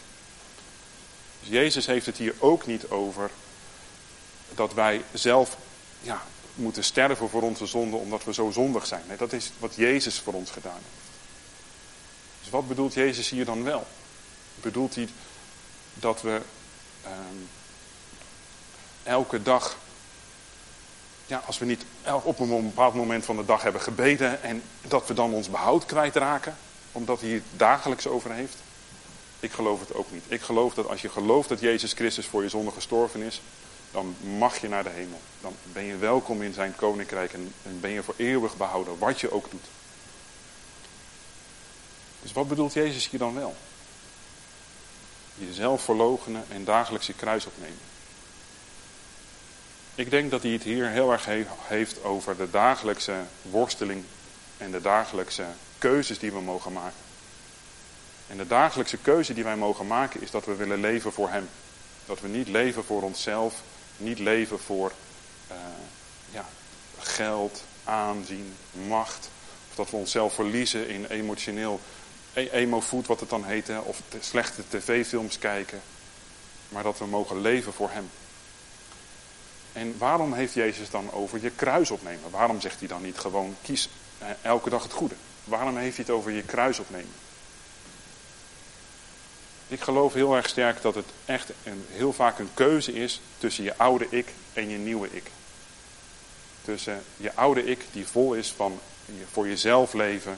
Dus 1.39 1.49
Jezus 1.49 1.85
heeft 1.85 2.05
het 2.05 2.17
hier 2.17 2.33
ook 2.37 2.65
niet 2.65 2.89
over 2.89 3.29
dat 4.53 4.73
wij 4.73 5.01
zelf 5.13 5.57
ja, 6.01 6.23
moeten 6.55 6.83
sterven 6.83 7.29
voor 7.29 7.41
onze 7.41 7.65
zonde 7.65 7.95
omdat 7.95 8.23
we 8.23 8.33
zo 8.33 8.51
zondig 8.51 8.85
zijn. 8.85 9.03
Nee, 9.07 9.17
dat 9.17 9.33
is 9.33 9.51
wat 9.57 9.75
Jezus 9.75 10.19
voor 10.19 10.33
ons 10.33 10.51
gedaan 10.51 10.71
heeft. 10.73 11.09
Dus 12.41 12.49
wat 12.49 12.67
bedoelt 12.67 12.93
Jezus 12.93 13.29
hier 13.29 13.45
dan 13.45 13.63
wel? 13.63 13.87
Bedoelt 14.55 14.95
hij 14.95 15.07
dat 15.93 16.21
we 16.21 16.41
elke 19.03 19.41
dag, 19.41 19.77
ja, 21.25 21.41
als 21.45 21.57
we 21.57 21.65
niet 21.65 21.85
op 22.23 22.39
een 22.39 22.63
bepaald 22.63 22.93
moment 22.93 23.25
van 23.25 23.35
de 23.35 23.45
dag 23.45 23.61
hebben 23.61 23.81
gebeden 23.81 24.43
en 24.43 24.63
dat 24.87 25.07
we 25.07 25.13
dan 25.13 25.33
ons 25.33 25.49
behoud 25.49 25.85
kwijtraken, 25.85 26.57
omdat 26.91 27.21
hij 27.21 27.29
het 27.29 27.43
dagelijks 27.57 28.07
over 28.07 28.31
heeft? 28.31 28.55
Ik 29.39 29.51
geloof 29.51 29.79
het 29.79 29.93
ook 29.93 30.11
niet. 30.11 30.23
Ik 30.27 30.41
geloof 30.41 30.73
dat 30.73 30.89
als 30.89 31.01
je 31.01 31.09
gelooft 31.09 31.49
dat 31.49 31.59
Jezus 31.59 31.93
Christus 31.93 32.25
voor 32.25 32.43
je 32.43 32.49
zonde 32.49 32.71
gestorven 32.71 33.21
is, 33.21 33.41
dan 33.91 34.15
mag 34.37 34.57
je 34.57 34.69
naar 34.69 34.83
de 34.83 34.89
hemel. 34.89 35.19
Dan 35.41 35.55
ben 35.63 35.83
je 35.83 35.97
welkom 35.97 36.41
in 36.41 36.53
zijn 36.53 36.75
koninkrijk 36.75 37.33
en 37.33 37.53
ben 37.63 37.91
je 37.91 38.03
voor 38.03 38.13
eeuwig 38.17 38.57
behouden, 38.57 38.97
wat 38.97 39.19
je 39.19 39.31
ook 39.31 39.51
doet. 39.51 39.65
Dus 42.21 42.31
wat 42.31 42.47
bedoelt 42.47 42.73
Jezus 42.73 43.09
hier 43.09 43.19
dan 43.19 43.35
wel? 43.35 43.55
Jezelf 45.39 45.81
verloochenen 45.83 46.45
en 46.49 46.63
dagelijks 46.63 47.07
je 47.07 47.13
kruis 47.13 47.45
opnemen. 47.45 47.77
Ik 49.95 50.09
denk 50.09 50.31
dat 50.31 50.43
hij 50.43 50.51
het 50.51 50.63
hier 50.63 50.87
heel 50.87 51.11
erg 51.11 51.27
heeft 51.67 52.03
over 52.03 52.37
de 52.37 52.49
dagelijkse 52.49 53.15
worsteling 53.41 54.03
en 54.57 54.71
de 54.71 54.81
dagelijkse 54.81 55.45
keuzes 55.77 56.19
die 56.19 56.31
we 56.31 56.41
mogen 56.41 56.73
maken. 56.73 57.07
En 58.27 58.37
de 58.37 58.47
dagelijkse 58.47 58.97
keuze 58.97 59.33
die 59.33 59.43
wij 59.43 59.55
mogen 59.55 59.87
maken 59.87 60.21
is 60.21 60.31
dat 60.31 60.45
we 60.45 60.55
willen 60.55 60.79
leven 60.79 61.11
voor 61.11 61.29
Hem. 61.29 61.49
Dat 62.05 62.21
we 62.21 62.27
niet 62.27 62.47
leven 62.47 62.83
voor 62.83 63.01
onszelf, 63.01 63.61
niet 63.97 64.19
leven 64.19 64.59
voor 64.59 64.91
uh, 65.51 65.57
ja, 66.31 66.45
geld, 66.99 67.63
aanzien, 67.83 68.53
macht. 68.87 69.29
Of 69.69 69.75
dat 69.75 69.89
we 69.89 69.97
onszelf 69.97 70.33
verliezen 70.33 70.89
in 70.89 71.05
emotioneel 71.05 71.79
emo-food, 72.47 73.07
wat 73.07 73.19
het 73.19 73.29
dan 73.29 73.43
heet, 73.43 73.67
hè, 73.67 73.79
of 73.79 74.01
slechte 74.19 74.61
tv-films 74.69 75.37
kijken. 75.37 75.81
Maar 76.69 76.83
dat 76.83 76.97
we 76.97 77.05
mogen 77.05 77.41
leven 77.41 77.73
voor 77.73 77.89
Hem. 77.91 78.09
En 79.73 79.95
waarom 79.97 80.33
heeft 80.33 80.53
Jezus 80.53 80.89
dan 80.89 81.11
over 81.11 81.41
je 81.41 81.49
kruis 81.49 81.91
opnemen? 81.91 82.31
Waarom 82.31 82.61
zegt 82.61 82.79
hij 82.79 82.87
dan 82.87 83.01
niet 83.01 83.17
gewoon 83.17 83.55
kies 83.61 83.89
eh, 84.17 84.27
elke 84.41 84.69
dag 84.69 84.83
het 84.83 84.91
goede? 84.91 85.15
Waarom 85.43 85.77
heeft 85.77 85.95
hij 85.95 86.05
het 86.07 86.15
over 86.15 86.31
je 86.31 86.43
kruis 86.43 86.79
opnemen? 86.79 87.13
Ik 89.67 89.81
geloof 89.81 90.13
heel 90.13 90.35
erg 90.35 90.49
sterk 90.49 90.81
dat 90.81 90.95
het 90.95 91.05
echt 91.25 91.51
een, 91.63 91.85
heel 91.89 92.13
vaak 92.13 92.39
een 92.39 92.49
keuze 92.53 92.93
is 92.93 93.21
tussen 93.37 93.63
je 93.63 93.77
oude 93.77 94.07
ik 94.09 94.27
en 94.53 94.69
je 94.69 94.77
nieuwe 94.77 95.07
ik. 95.11 95.31
Tussen 96.61 97.03
je 97.17 97.35
oude 97.35 97.65
ik 97.65 97.85
die 97.91 98.07
vol 98.07 98.33
is 98.33 98.51
van 98.51 98.79
voor 99.31 99.47
jezelf 99.47 99.93
leven, 99.93 100.37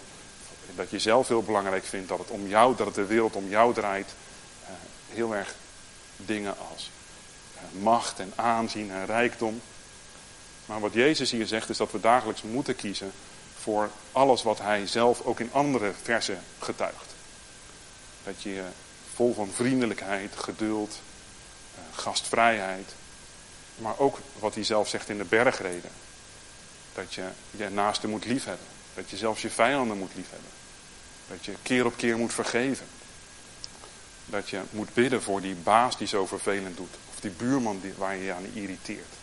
dat 0.75 0.90
je 0.90 1.00
zelf 1.00 1.28
heel 1.28 1.44
belangrijk 1.44 1.86
vindt, 1.86 2.08
dat 2.08 2.18
het 2.18 2.30
om 2.30 2.48
jou, 2.48 2.75
dat 2.75 2.86
het 2.86 2.96
de 2.96 3.06
wereld 3.06 3.36
om 3.36 3.50
jou 3.50 3.74
draait. 3.74 4.13
Uh, 4.63 4.70
heel 5.10 5.36
erg 5.36 5.56
dingen 6.16 6.56
als 6.72 6.90
uh, 7.56 7.82
macht 7.84 8.20
en 8.20 8.34
aanzien 8.36 8.92
en 8.92 9.06
rijkdom. 9.06 9.62
Maar 10.66 10.80
wat 10.80 10.94
Jezus 10.94 11.32
hier 11.32 11.48
zegt 11.48 11.70
is 11.70 11.78
dat 11.78 11.92
we 11.92 12.00
dagelijks 12.00 12.42
moeten 12.42 12.75
kiezen 12.75 13.12
voor 13.62 13.90
alles 14.12 14.44
wat 14.44 14.60
hij 14.60 14.88
zelf 14.88 15.22
ook 15.22 15.40
in 15.40 15.50
andere 15.51 15.92
versen 16.01 16.40
getuigt. 16.60 17.13
Dat 18.24 18.42
je 18.42 18.63
vol 19.13 19.34
van 19.34 19.50
vriendelijkheid, 19.54 20.36
geduld, 20.36 21.00
gastvrijheid, 21.94 22.94
maar 23.75 23.98
ook 23.98 24.20
wat 24.40 24.54
hij 24.54 24.63
zelf 24.63 24.88
zegt 24.88 25.10
in 25.10 25.18
de 25.18 25.24
bergreden. 25.24 25.92
Dat 26.94 27.13
je 27.13 27.24
je 27.51 27.70
naaste 27.70 28.08
moet 28.08 28.25
liefhebben. 28.25 28.66
Dat 28.94 29.10
je 29.10 29.18
zelfs 29.18 29.42
je 29.42 29.50
vijanden 29.50 29.98
moet 29.98 30.16
liefhebben. 30.16 30.50
Dat 31.28 31.46
je 31.46 31.54
keer 31.63 31.86
op 31.86 31.98
keer 31.98 32.18
moet 32.18 32.34
vergeven. 32.34 32.88
Dat 34.25 34.50
je 34.50 34.62
moet 34.70 34.94
bidden 34.94 35.22
voor 35.22 35.42
die 35.42 35.56
baas 35.56 35.98
die 35.98 36.08
zo 36.08 36.25
vervelend 36.25 36.78
doet. 36.78 36.96
Of 37.13 37.20
die 37.20 37.32
buurman 37.32 37.80
die, 37.82 37.94
waar 37.98 38.16
je 38.16 38.24
je 38.24 38.34
aan 38.34 38.46
irriteert. 38.54 39.13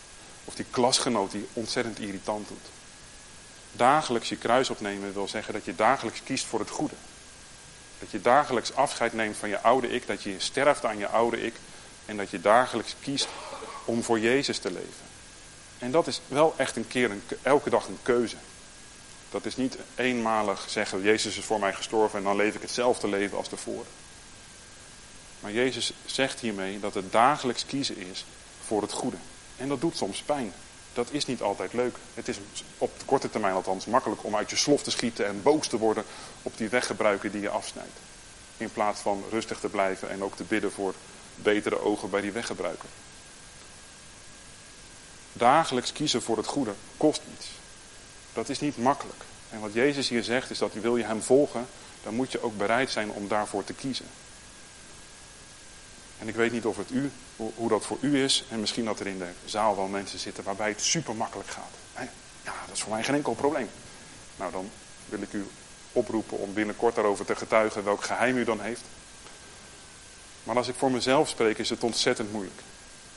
Of 0.45 0.55
die 0.55 0.67
klasgenoot 0.71 1.31
die 1.31 1.49
ontzettend 1.53 1.99
irritant 1.99 2.49
doet. 2.49 2.67
Dagelijks 3.73 4.29
je 4.29 4.37
kruis 4.37 4.71
opnemen 4.71 5.13
wil 5.13 5.29
zeggen 5.29 5.53
dat 5.53 5.65
je 5.65 5.75
dagelijks 5.75 6.23
kiest 6.23 6.45
voor 6.45 6.61
het 6.61 6.71
goede. 6.71 6.95
Dat 7.99 8.11
je 8.11 8.21
dagelijks 8.21 8.75
afscheid 8.75 9.13
neemt 9.13 9.37
van 9.37 9.49
je 9.49 9.61
oude 9.61 9.89
ik. 9.89 10.07
Dat 10.07 10.23
je 10.23 10.35
sterft 10.39 10.85
aan 10.85 10.99
je 10.99 11.09
oude 11.09 11.43
ik. 11.43 11.55
En 12.07 12.17
dat 12.17 12.31
je 12.31 12.41
dagelijks 12.41 12.95
kiest 13.01 13.29
om 13.85 14.03
voor 14.03 14.19
Jezus 14.19 14.59
te 14.59 14.71
leven. 14.71 15.07
En 15.79 15.91
dat 15.91 16.07
is 16.07 16.21
wel 16.27 16.55
echt 16.57 16.77
een 16.77 16.89
keer, 16.89 17.11
een, 17.11 17.23
elke 17.43 17.71
dag 17.71 17.87
een 17.87 17.99
keuze. 18.03 18.37
Dat 19.31 19.45
is 19.45 19.57
niet 19.57 19.77
eenmalig 19.95 20.67
zeggen, 20.69 21.03
Jezus 21.03 21.37
is 21.37 21.45
voor 21.45 21.61
mij 21.61 21.73
gestorven 21.73 22.19
en 22.19 22.25
dan 22.25 22.37
leef 22.37 22.55
ik 22.55 22.63
hetzelfde 22.63 23.09
leven 23.09 23.37
als 23.37 23.49
tevoren. 23.49 23.87
Maar 25.41 25.53
Jezus 25.53 25.93
zegt 26.05 26.41
hiermee 26.41 26.81
dat 26.81 26.95
het 26.95 27.13
dagelijks 27.13 27.67
kiezen 27.67 27.97
is 27.97 28.25
voor 28.65 28.83
het 28.83 28.93
goede. 28.93 29.17
En 29.57 29.69
dat 29.69 29.81
doet 29.81 29.97
soms 29.97 30.23
pijn. 30.23 30.53
Dat 30.93 31.09
is 31.11 31.27
niet 31.27 31.43
altijd 31.43 31.73
leuk. 31.73 31.97
Het 32.15 32.29
is 32.29 32.39
op 32.79 32.99
de 32.99 33.05
korte 33.05 33.31
termijn 33.31 33.55
althans 33.55 33.87
makkelijk 33.87 34.25
om 34.25 34.37
uit 34.37 34.51
je 34.51 34.57
slof 34.57 34.83
te 34.83 34.91
schieten 34.91 35.27
en 35.27 35.43
boos 35.43 35.69
te 35.69 35.79
worden 35.79 36.05
op 36.43 36.57
die 36.57 36.69
weggebruiken 36.69 37.33
die 37.33 37.41
je 37.41 37.49
afsnijdt. 37.49 37.99
In 38.57 38.71
plaats 38.71 39.01
van 39.01 39.25
rustig 39.31 39.61
te 39.61 39.69
blijven 39.69 40.11
en 40.11 40.23
ook 40.23 40.37
te 40.37 40.45
bidden 40.45 40.73
voor 40.73 40.95
betere 41.35 41.81
ogen 41.81 42.11
bij 42.11 42.21
die 42.21 42.33
weggebruiker. 42.33 42.89
Dagelijks 45.33 45.93
kiezen 45.93 46.23
voor 46.23 46.37
het 46.37 46.47
goede 46.47 46.75
kost 46.97 47.21
iets. 47.37 47.49
Dat 48.39 48.49
is 48.49 48.61
niet 48.61 48.77
makkelijk. 48.77 49.23
En 49.51 49.61
wat 49.61 49.73
Jezus 49.73 50.09
hier 50.09 50.25
zegt 50.25 50.51
is 50.51 50.59
dat 50.59 50.73
wil 50.73 50.97
je 50.97 51.05
hem 51.05 51.23
volgen, 51.23 51.67
dan 52.03 52.15
moet 52.15 52.33
je 52.33 52.43
ook 52.43 52.57
bereid 52.57 52.91
zijn 52.91 53.11
om 53.11 53.29
daarvoor 53.29 53.65
te 53.65 53.73
kiezen. 53.73 54.07
En 56.19 56.29
ik 56.29 56.35
weet 56.35 56.53
niet 56.53 56.65
of 56.65 56.77
het 56.77 56.91
u, 56.91 57.11
hoe 57.37 57.69
dat 57.69 57.87
voor 57.87 57.99
u 58.01 58.23
is. 58.23 58.45
En 58.51 58.61
misschien 58.61 58.85
dat 58.85 59.01
er 59.01 59.07
in 59.07 59.19
de 59.19 59.29
zaal 59.45 59.77
wel 59.77 59.87
mensen 59.87 60.19
zitten 60.19 60.45
waarbij 60.45 60.69
het 60.69 60.81
super 60.81 61.15
makkelijk 61.15 61.49
gaat. 61.49 62.05
Ja, 62.45 62.53
dat 62.67 62.75
is 62.75 62.83
voor 62.83 62.93
mij 62.93 63.05
geen 63.05 63.15
enkel 63.15 63.35
probleem. 63.35 63.69
Nou, 64.37 64.53
dan 64.53 64.71
wil 65.09 65.23
ik 65.23 65.33
u 65.33 65.47
oproepen 65.93 66.39
om 66.39 66.53
binnenkort 66.53 66.95
daarover 66.95 67.25
te 67.25 67.37
getuigen 67.37 67.85
welk 67.85 68.05
geheim 68.05 68.37
u 68.37 68.45
dan 68.45 68.61
heeft. 68.61 68.83
Maar 70.43 70.57
als 70.57 70.69
ik 70.69 70.75
voor 70.75 70.91
mezelf 70.91 71.29
spreek, 71.29 71.59
is 71.59 71.71
het 71.71 71.85
ontzettend 71.85 72.33
moeilijk. 72.33 72.61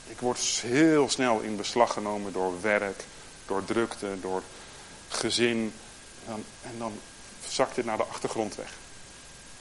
Ik 0.08 0.20
word 0.20 0.38
heel 0.62 1.08
snel 1.08 1.40
in 1.40 1.56
beslag 1.56 1.92
genomen 1.92 2.32
door 2.32 2.60
werk, 2.60 3.04
door 3.46 3.64
drukte, 3.64 4.20
door 4.20 4.42
gezin. 5.14 5.74
En 6.62 6.78
dan, 6.78 6.92
zakt 7.48 7.74
dit 7.74 7.84
naar 7.84 7.96
de 7.96 8.04
achtergrond 8.04 8.54
weg. 8.54 8.72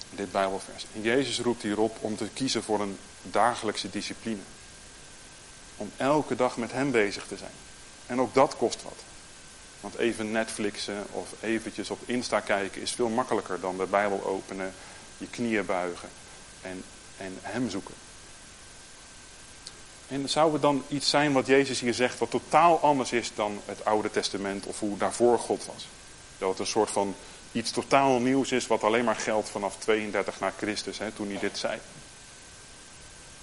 Dit 0.09 0.31
Bijbelvers. 0.31 0.85
En 0.95 1.01
Jezus 1.01 1.39
roept 1.39 1.61
hierop 1.61 1.97
om 2.01 2.15
te 2.15 2.29
kiezen 2.33 2.63
voor 2.63 2.81
een 2.81 2.97
dagelijkse 3.21 3.89
discipline. 3.89 4.41
Om 5.77 5.91
elke 5.97 6.35
dag 6.35 6.57
met 6.57 6.71
hem 6.71 6.91
bezig 6.91 7.27
te 7.27 7.37
zijn. 7.37 7.51
En 8.05 8.21
ook 8.21 8.33
dat 8.33 8.57
kost 8.57 8.83
wat. 8.83 9.03
Want 9.81 9.95
even 9.95 10.31
Netflixen 10.31 11.05
of 11.11 11.33
eventjes 11.41 11.89
op 11.89 11.99
Insta 12.05 12.39
kijken 12.39 12.81
is 12.81 12.91
veel 12.91 13.09
makkelijker 13.09 13.59
dan 13.59 13.77
de 13.77 13.85
Bijbel 13.85 14.23
openen, 14.23 14.73
je 15.17 15.27
knieën 15.27 15.65
buigen 15.65 16.09
en, 16.61 16.83
en 17.17 17.37
hem 17.41 17.69
zoeken. 17.69 17.95
En 20.11 20.29
zou 20.29 20.53
het 20.53 20.61
dan 20.61 20.83
iets 20.87 21.09
zijn 21.09 21.33
wat 21.33 21.47
Jezus 21.47 21.79
hier 21.79 21.93
zegt 21.93 22.19
wat 22.19 22.29
totaal 22.29 22.79
anders 22.79 23.11
is 23.11 23.31
dan 23.35 23.61
het 23.65 23.85
Oude 23.85 24.11
Testament 24.11 24.65
of 24.65 24.79
hoe 24.79 24.97
daarvoor 24.97 25.39
God 25.39 25.65
was? 25.65 25.87
Dat 26.37 26.49
het 26.49 26.59
een 26.59 26.65
soort 26.65 26.91
van 26.91 27.15
iets 27.51 27.71
totaal 27.71 28.19
nieuws 28.19 28.51
is 28.51 28.67
wat 28.67 28.83
alleen 28.83 29.03
maar 29.05 29.15
geldt 29.15 29.49
vanaf 29.49 29.77
32 29.77 30.39
na 30.39 30.53
Christus, 30.57 30.97
hè, 30.97 31.11
toen 31.11 31.29
hij 31.29 31.39
dit 31.39 31.57
zei. 31.57 31.79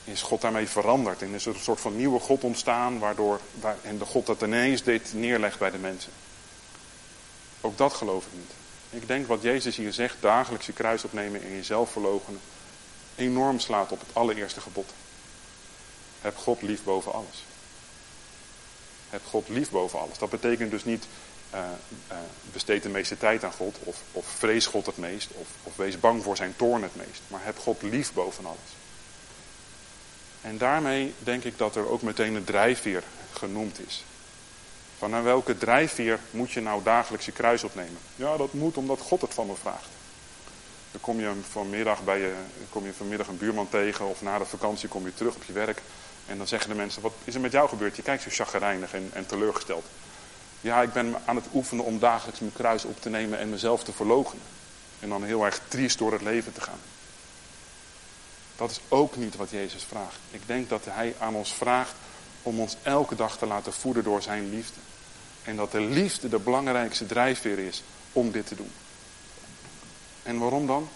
Is 0.05 0.23
God 0.23 0.41
daarmee 0.41 0.69
veranderd 0.69 1.23
en 1.23 1.35
is 1.35 1.47
er 1.47 1.55
een 1.55 1.61
soort 1.61 1.81
van 1.81 1.97
nieuwe 1.97 2.21
God 2.21 2.45
ontstaan 2.45 2.99
waardoor, 2.99 3.41
waar, 3.61 3.77
en 3.83 3.99
de 3.99 4.05
God 4.05 4.27
dat 4.27 4.43
ineens 4.43 4.83
dit 4.83 5.13
neerlegt 5.15 5.59
bij 5.59 5.71
de 5.71 5.79
mensen. 5.79 6.13
Ook 7.61 7.79
dat 7.79 7.93
geloof 7.93 8.25
ik 8.27 8.33
niet. 8.33 8.53
Ik 9.03 9.09
denk 9.09 9.27
wat 9.27 9.43
Jezus 9.43 9.77
hier 9.77 9.93
zegt, 9.93 10.17
dagelijks 10.21 10.67
je 10.67 10.73
kruis 10.73 11.05
opnemen 11.05 11.43
en 11.43 11.51
jezelf 11.51 11.91
verloochenen, 11.91 12.41
enorm 13.15 13.59
slaat 13.59 13.93
op 13.93 14.01
het 14.01 14.11
allereerste 14.13 14.61
gebod. 14.61 14.93
Heb 16.21 16.37
God 16.37 16.63
lief 16.63 16.85
boven 16.85 17.13
alles. 17.13 17.45
Heb 19.11 19.23
God 19.27 19.49
lief 19.49 19.71
boven 19.71 19.99
alles. 19.99 20.19
Dat 20.19 20.31
betekent 20.31 20.71
dus 20.71 20.85
niet 20.85 21.07
uh, 21.55 21.61
uh, 22.11 22.17
besteed 22.53 22.83
de 22.83 22.89
meeste 22.89 23.19
tijd 23.19 23.45
aan 23.45 23.53
God 23.53 23.77
of, 23.79 23.97
of 24.13 24.27
vrees 24.27 24.67
God 24.67 24.87
het 24.87 24.97
meest 24.97 25.31
of, 25.33 25.47
of 25.63 25.77
wees 25.77 26.01
bang 26.01 26.23
voor 26.23 26.37
zijn 26.37 26.55
toorn 26.57 26.83
het 26.83 26.97
meest. 26.97 27.21
Maar 27.27 27.45
heb 27.45 27.59
God 27.59 27.83
lief 27.83 28.13
boven 28.13 28.47
alles. 28.47 28.77
En 30.41 30.59
daarmee 30.59 31.15
denk 31.19 31.45
ik 31.45 31.59
dat 31.59 31.77
er 31.77 31.89
ook 31.89 32.03
meteen 32.03 32.35
een 32.35 32.45
drijfveer 32.45 33.03
genoemd 33.33 33.81
is. 33.87 34.05
Van 34.99 35.23
welke 35.23 35.59
drijfveer 35.59 36.19
moet 36.31 36.51
je 36.51 36.61
nou 36.61 36.83
dagelijks 36.83 37.27
je 37.27 37.33
kruis 37.33 37.65
opnemen? 37.65 37.99
Ja, 38.17 38.37
dat 38.37 38.53
moet 38.53 38.77
omdat 38.77 39.01
God 39.01 39.21
het 39.21 39.35
van 39.35 39.47
me 39.47 39.55
vraagt. 39.55 39.89
Dan 40.91 41.01
kom 41.01 41.21
je 41.21 41.33
vanmiddag, 41.51 42.05
bij 42.05 42.19
je, 42.19 42.35
kom 42.71 42.85
je 42.85 42.93
vanmiddag 42.93 43.27
een 43.27 43.39
buurman 43.39 43.69
tegen 43.69 44.07
of 44.07 44.23
na 44.23 44.39
de 44.39 44.45
vakantie 44.45 44.89
kom 44.89 45.05
je 45.05 45.15
terug 45.15 45.35
op 45.35 45.45
je 45.45 45.53
werk. 45.53 45.83
En 46.29 46.39
dan 46.39 46.47
zeggen 46.47 46.71
de 46.71 46.77
mensen, 46.77 47.03
wat 47.03 47.13
is 47.25 47.35
er 47.35 47.41
met 47.41 47.53
jou 47.53 47.69
gebeurd? 47.69 47.97
Je 47.97 48.03
kijkt 48.03 48.23
zo 48.23 48.29
chagrijnig 48.31 48.95
en, 48.95 49.11
en 49.13 49.27
teleurgesteld. 49.27 49.85
Ja, 50.61 50.83
ik 50.83 50.93
ben 50.93 51.15
aan 51.25 51.37
het 51.37 51.47
oefenen 51.55 51.85
om 51.85 51.99
dagelijks 51.99 52.41
mijn 52.41 52.53
kruis 52.53 52.85
op 52.85 53.01
te 53.01 53.09
nemen 53.09 53.39
en 53.39 53.51
mezelf 53.51 53.85
te 53.85 53.93
verloochenen. 53.93 54.45
En 55.01 55.09
dan 55.09 55.25
heel 55.25 55.45
erg 55.45 55.61
triest 55.69 55.99
door 55.99 56.13
het 56.13 56.23
leven 56.23 56.53
te 56.53 56.61
gaan. 56.61 56.81
Dat 58.57 58.71
is 58.71 58.81
ook 58.89 59.17
niet 59.17 59.37
wat 59.37 59.51
Jezus 59.51 59.85
vraagt. 59.85 60.19
Ik 60.31 60.43
denk 60.47 60.69
dat 60.69 60.85
Hij 60.85 61.15
aan 61.19 61.35
ons 61.35 61.55
vraagt 61.55 61.95
om 62.43 62.61
ons 62.61 62.77
elke 62.83 63.15
dag 63.15 63.39
te 63.39 63.47
laten 63.47 63.73
voeden 63.73 64.05
door 64.05 64.23
Zijn 64.23 64.51
liefde. 64.51 64.81
En 65.45 65.57
dat 65.57 65.73
de 65.73 65.81
liefde 65.81 66.29
de 66.29 66.39
belangrijkste 66.39 67.07
drijfveer 67.07 67.59
is 67.59 67.83
om 68.13 68.31
dit 68.31 68.47
te 68.47 68.55
doen. 68.55 68.73
En 70.23 70.39
waarom 70.39 70.67
dan? 70.67 70.89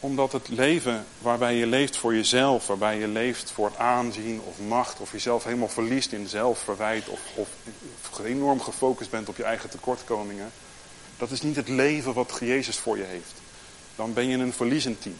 Omdat 0.00 0.32
het 0.32 0.48
leven 0.48 1.06
waarbij 1.18 1.54
je 1.54 1.66
leeft 1.66 1.96
voor 1.96 2.14
jezelf, 2.14 2.66
waarbij 2.66 2.98
je 2.98 3.08
leeft 3.08 3.50
voor 3.50 3.72
aanzien 3.76 4.40
of 4.44 4.58
macht, 4.58 5.00
of 5.00 5.12
jezelf 5.12 5.44
helemaal 5.44 5.68
verliest 5.68 6.12
in 6.12 6.28
zelfverwijt 6.28 7.08
of, 7.08 7.20
of 7.34 7.48
enorm 8.24 8.60
gefocust 8.60 9.10
bent 9.10 9.28
op 9.28 9.36
je 9.36 9.44
eigen 9.44 9.70
tekortkomingen, 9.70 10.52
dat 11.18 11.30
is 11.30 11.42
niet 11.42 11.56
het 11.56 11.68
leven 11.68 12.12
wat 12.12 12.36
Jezus 12.40 12.76
voor 12.76 12.96
je 12.96 13.04
heeft. 13.04 13.32
Dan 13.96 14.12
ben 14.12 14.28
je 14.28 14.36
een 14.36 14.52
verliezend 14.52 15.02
team. 15.02 15.16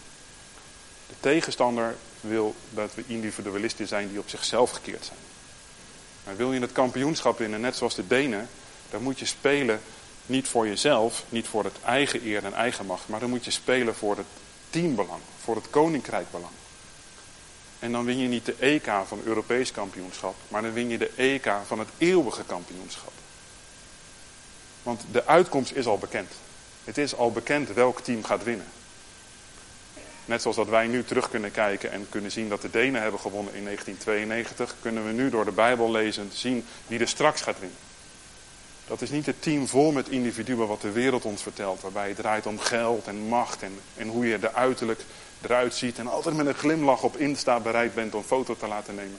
De 1.08 1.14
tegenstander 1.20 1.96
wil 2.20 2.54
dat 2.70 2.94
we 2.94 3.04
individualisten 3.06 3.88
zijn 3.88 4.08
die 4.08 4.18
op 4.18 4.28
zichzelf 4.28 4.70
gekeerd 4.70 5.04
zijn. 5.04 5.18
Maar 6.24 6.36
wil 6.36 6.52
je 6.52 6.60
het 6.60 6.72
kampioenschap 6.72 7.38
winnen, 7.38 7.60
net 7.60 7.76
zoals 7.76 7.94
de 7.94 8.06
Denen, 8.06 8.48
dan 8.90 9.02
moet 9.02 9.18
je 9.18 9.24
spelen 9.26 9.80
niet 10.26 10.48
voor 10.48 10.66
jezelf, 10.66 11.24
niet 11.28 11.48
voor 11.48 11.64
het 11.64 11.76
eigen 11.84 12.26
eer 12.26 12.44
en 12.44 12.54
eigen 12.54 12.86
macht, 12.86 13.08
maar 13.08 13.20
dan 13.20 13.30
moet 13.30 13.44
je 13.44 13.50
spelen 13.50 13.94
voor 13.94 14.16
het 14.16 14.26
teambelang, 14.70 15.20
voor 15.42 15.56
het 15.56 15.70
koninkrijkbelang. 15.70 16.52
En 17.78 17.92
dan 17.92 18.04
win 18.04 18.18
je 18.18 18.28
niet 18.28 18.44
de 18.44 18.54
EK 18.58 18.90
van 19.06 19.20
Europees 19.24 19.72
kampioenschap, 19.72 20.34
maar 20.48 20.62
dan 20.62 20.72
win 20.72 20.88
je 20.88 20.98
de 20.98 21.10
EK 21.16 21.52
van 21.66 21.78
het 21.78 21.88
eeuwige 21.98 22.44
kampioenschap. 22.44 23.12
Want 24.82 25.04
de 25.12 25.26
uitkomst 25.26 25.72
is 25.72 25.86
al 25.86 25.98
bekend. 25.98 26.32
Het 26.84 26.98
is 26.98 27.14
al 27.14 27.32
bekend 27.32 27.72
welk 27.72 28.00
team 28.00 28.24
gaat 28.24 28.44
winnen. 28.44 28.66
Net 30.24 30.42
zoals 30.42 30.56
dat 30.56 30.68
wij 30.68 30.86
nu 30.86 31.04
terug 31.04 31.30
kunnen 31.30 31.50
kijken 31.50 31.92
en 31.92 32.06
kunnen 32.08 32.30
zien 32.30 32.48
dat 32.48 32.62
de 32.62 32.70
Denen 32.70 33.02
hebben 33.02 33.20
gewonnen 33.20 33.54
in 33.54 33.64
1992, 33.64 34.74
kunnen 34.80 35.06
we 35.06 35.12
nu 35.12 35.30
door 35.30 35.44
de 35.44 35.52
Bijbel 35.52 35.90
lezen 35.90 36.30
zien 36.32 36.64
wie 36.86 36.98
er 36.98 37.08
straks 37.08 37.40
gaat 37.40 37.58
winnen. 37.58 37.78
Dat 38.90 39.02
is 39.02 39.10
niet 39.10 39.26
het 39.26 39.42
team 39.42 39.68
vol 39.68 39.92
met 39.92 40.08
individuen 40.08 40.66
wat 40.66 40.80
de 40.80 40.90
wereld 40.90 41.24
ons 41.24 41.42
vertelt. 41.42 41.80
Waarbij 41.80 42.08
het 42.08 42.16
draait 42.16 42.46
om 42.46 42.58
geld 42.58 43.06
en 43.06 43.16
macht 43.16 43.62
en, 43.62 43.80
en 43.96 44.08
hoe 44.08 44.26
je 44.26 44.36
er 44.36 44.52
uiterlijk 44.52 45.04
eruit 45.40 45.74
ziet. 45.74 45.98
En 45.98 46.06
altijd 46.06 46.36
met 46.36 46.46
een 46.46 46.54
glimlach 46.54 47.02
op 47.02 47.16
Insta 47.16 47.60
bereid 47.60 47.94
bent 47.94 48.14
om 48.14 48.22
foto 48.22 48.56
te 48.56 48.66
laten 48.66 48.94
nemen. 48.94 49.18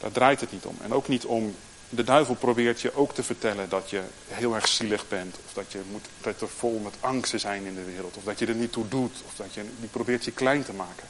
Daar 0.00 0.12
draait 0.12 0.40
het 0.40 0.52
niet 0.52 0.64
om. 0.64 0.76
En 0.82 0.92
ook 0.92 1.08
niet 1.08 1.24
om 1.24 1.54
de 1.88 2.04
duivel 2.04 2.34
probeert 2.34 2.80
je 2.80 2.96
ook 2.96 3.14
te 3.14 3.22
vertellen 3.22 3.68
dat 3.68 3.90
je 3.90 4.02
heel 4.28 4.54
erg 4.54 4.68
zielig 4.68 5.08
bent. 5.08 5.36
Of 5.46 5.52
dat, 5.52 5.72
je 5.72 5.80
moet, 5.90 6.06
dat 6.20 6.40
er 6.40 6.48
vol 6.48 6.78
met 6.78 6.94
angsten 7.00 7.40
zijn 7.40 7.64
in 7.64 7.74
de 7.74 7.84
wereld. 7.84 8.16
Of 8.16 8.24
dat 8.24 8.38
je 8.38 8.46
er 8.46 8.54
niet 8.54 8.72
toe 8.72 8.88
doet. 8.88 9.22
Of 9.26 9.34
dat 9.36 9.54
je, 9.54 9.64
die 9.80 9.88
probeert 9.88 10.24
je 10.24 10.32
klein 10.32 10.64
te 10.64 10.72
maken. 10.72 11.06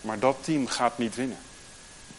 Maar 0.00 0.18
dat 0.18 0.36
team 0.40 0.66
gaat 0.66 0.98
niet 0.98 1.14
winnen. 1.14 1.38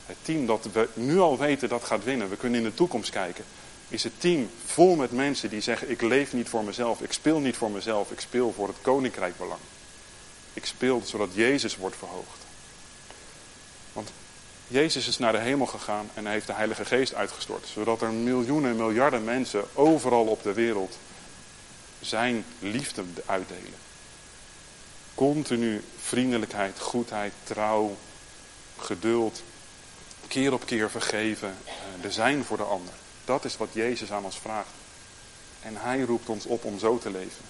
Het 0.09 0.17
team 0.21 0.45
dat 0.45 0.67
we 0.73 0.89
nu 0.93 1.19
al 1.19 1.37
weten 1.37 1.69
dat 1.69 1.83
gaat 1.83 2.03
winnen. 2.03 2.29
We 2.29 2.37
kunnen 2.37 2.59
in 2.59 2.65
de 2.65 2.73
toekomst 2.73 3.09
kijken. 3.09 3.43
Is 3.87 4.03
het 4.03 4.19
team 4.19 4.49
vol 4.65 4.95
met 4.95 5.11
mensen 5.11 5.49
die 5.49 5.61
zeggen 5.61 5.89
ik 5.89 6.01
leef 6.01 6.33
niet 6.33 6.49
voor 6.49 6.63
mezelf. 6.63 7.01
Ik 7.01 7.13
speel 7.13 7.39
niet 7.39 7.57
voor 7.57 7.71
mezelf. 7.71 8.11
Ik 8.11 8.19
speel 8.19 8.53
voor 8.53 8.67
het 8.67 8.77
koninkrijkbelang. 8.81 9.59
Ik 10.53 10.65
speel 10.65 11.01
zodat 11.05 11.29
Jezus 11.33 11.77
wordt 11.77 11.95
verhoogd. 11.95 12.45
Want 13.93 14.11
Jezus 14.67 15.07
is 15.07 15.17
naar 15.17 15.31
de 15.31 15.37
hemel 15.37 15.65
gegaan 15.65 16.09
en 16.13 16.23
hij 16.23 16.33
heeft 16.33 16.47
de 16.47 16.53
Heilige 16.53 16.85
Geest 16.85 17.13
uitgestort. 17.13 17.67
Zodat 17.73 18.01
er 18.01 18.11
miljoenen, 18.11 18.75
miljarden 18.75 19.23
mensen 19.23 19.63
overal 19.73 20.25
op 20.25 20.43
de 20.43 20.53
wereld 20.53 20.97
zijn 21.99 22.45
liefde 22.59 23.03
uitdelen. 23.25 23.79
Continu 25.15 25.83
vriendelijkheid, 26.01 26.79
goedheid, 26.79 27.33
trouw, 27.43 27.97
geduld, 28.77 29.41
keer 30.29 30.53
op 30.53 30.65
keer 30.65 30.89
vergeven, 30.89 31.57
er 31.99 32.05
eh, 32.05 32.11
zijn 32.11 32.43
voor 32.43 32.57
de 32.57 32.63
ander. 32.63 32.93
Dat 33.25 33.45
is 33.45 33.57
wat 33.57 33.69
Jezus 33.71 34.11
aan 34.11 34.25
ons 34.25 34.39
vraagt. 34.39 34.69
En 35.61 35.75
hij 35.77 36.01
roept 36.01 36.29
ons 36.29 36.45
op 36.45 36.63
om 36.63 36.79
zo 36.79 36.97
te 36.97 37.11
leven. 37.11 37.45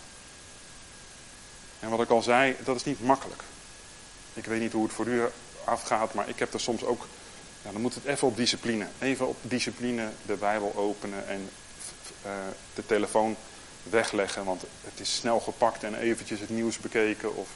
En 1.80 1.90
wat 1.90 2.02
ik 2.02 2.10
al 2.10 2.22
zei, 2.22 2.56
dat 2.64 2.76
is 2.76 2.84
niet 2.84 3.02
makkelijk. 3.02 3.44
Ik 4.34 4.46
weet 4.46 4.60
niet 4.60 4.72
hoe 4.72 4.84
het 4.84 4.94
voor 4.94 5.08
u 5.08 5.22
afgaat, 5.64 6.14
maar 6.14 6.30
ik 6.30 6.40
heb 6.40 6.54
er 6.54 6.60
soms 6.60 6.84
ook. 6.84 7.08
Dan 7.62 7.82
moet 7.82 7.96
het 7.96 8.06
even 8.06 8.28
op 8.28 8.36
discipline. 8.36 8.88
Even 9.00 9.28
op 9.28 9.38
discipline 9.42 10.10
de 10.26 10.36
Bijbel 10.36 10.76
openen 10.76 11.28
en 11.28 11.50
uh, 12.26 12.32
de 12.74 12.86
telefoon 12.86 13.36
wegleggen, 13.84 14.46
want 14.46 14.62
het 14.84 15.00
is 15.00 15.16
snel 15.16 15.40
gepakt 15.40 15.84
en 15.84 15.96
eventjes 15.96 16.40
het 16.40 16.50
nieuws 16.50 16.78
bekeken 16.78 17.36
of 17.36 17.50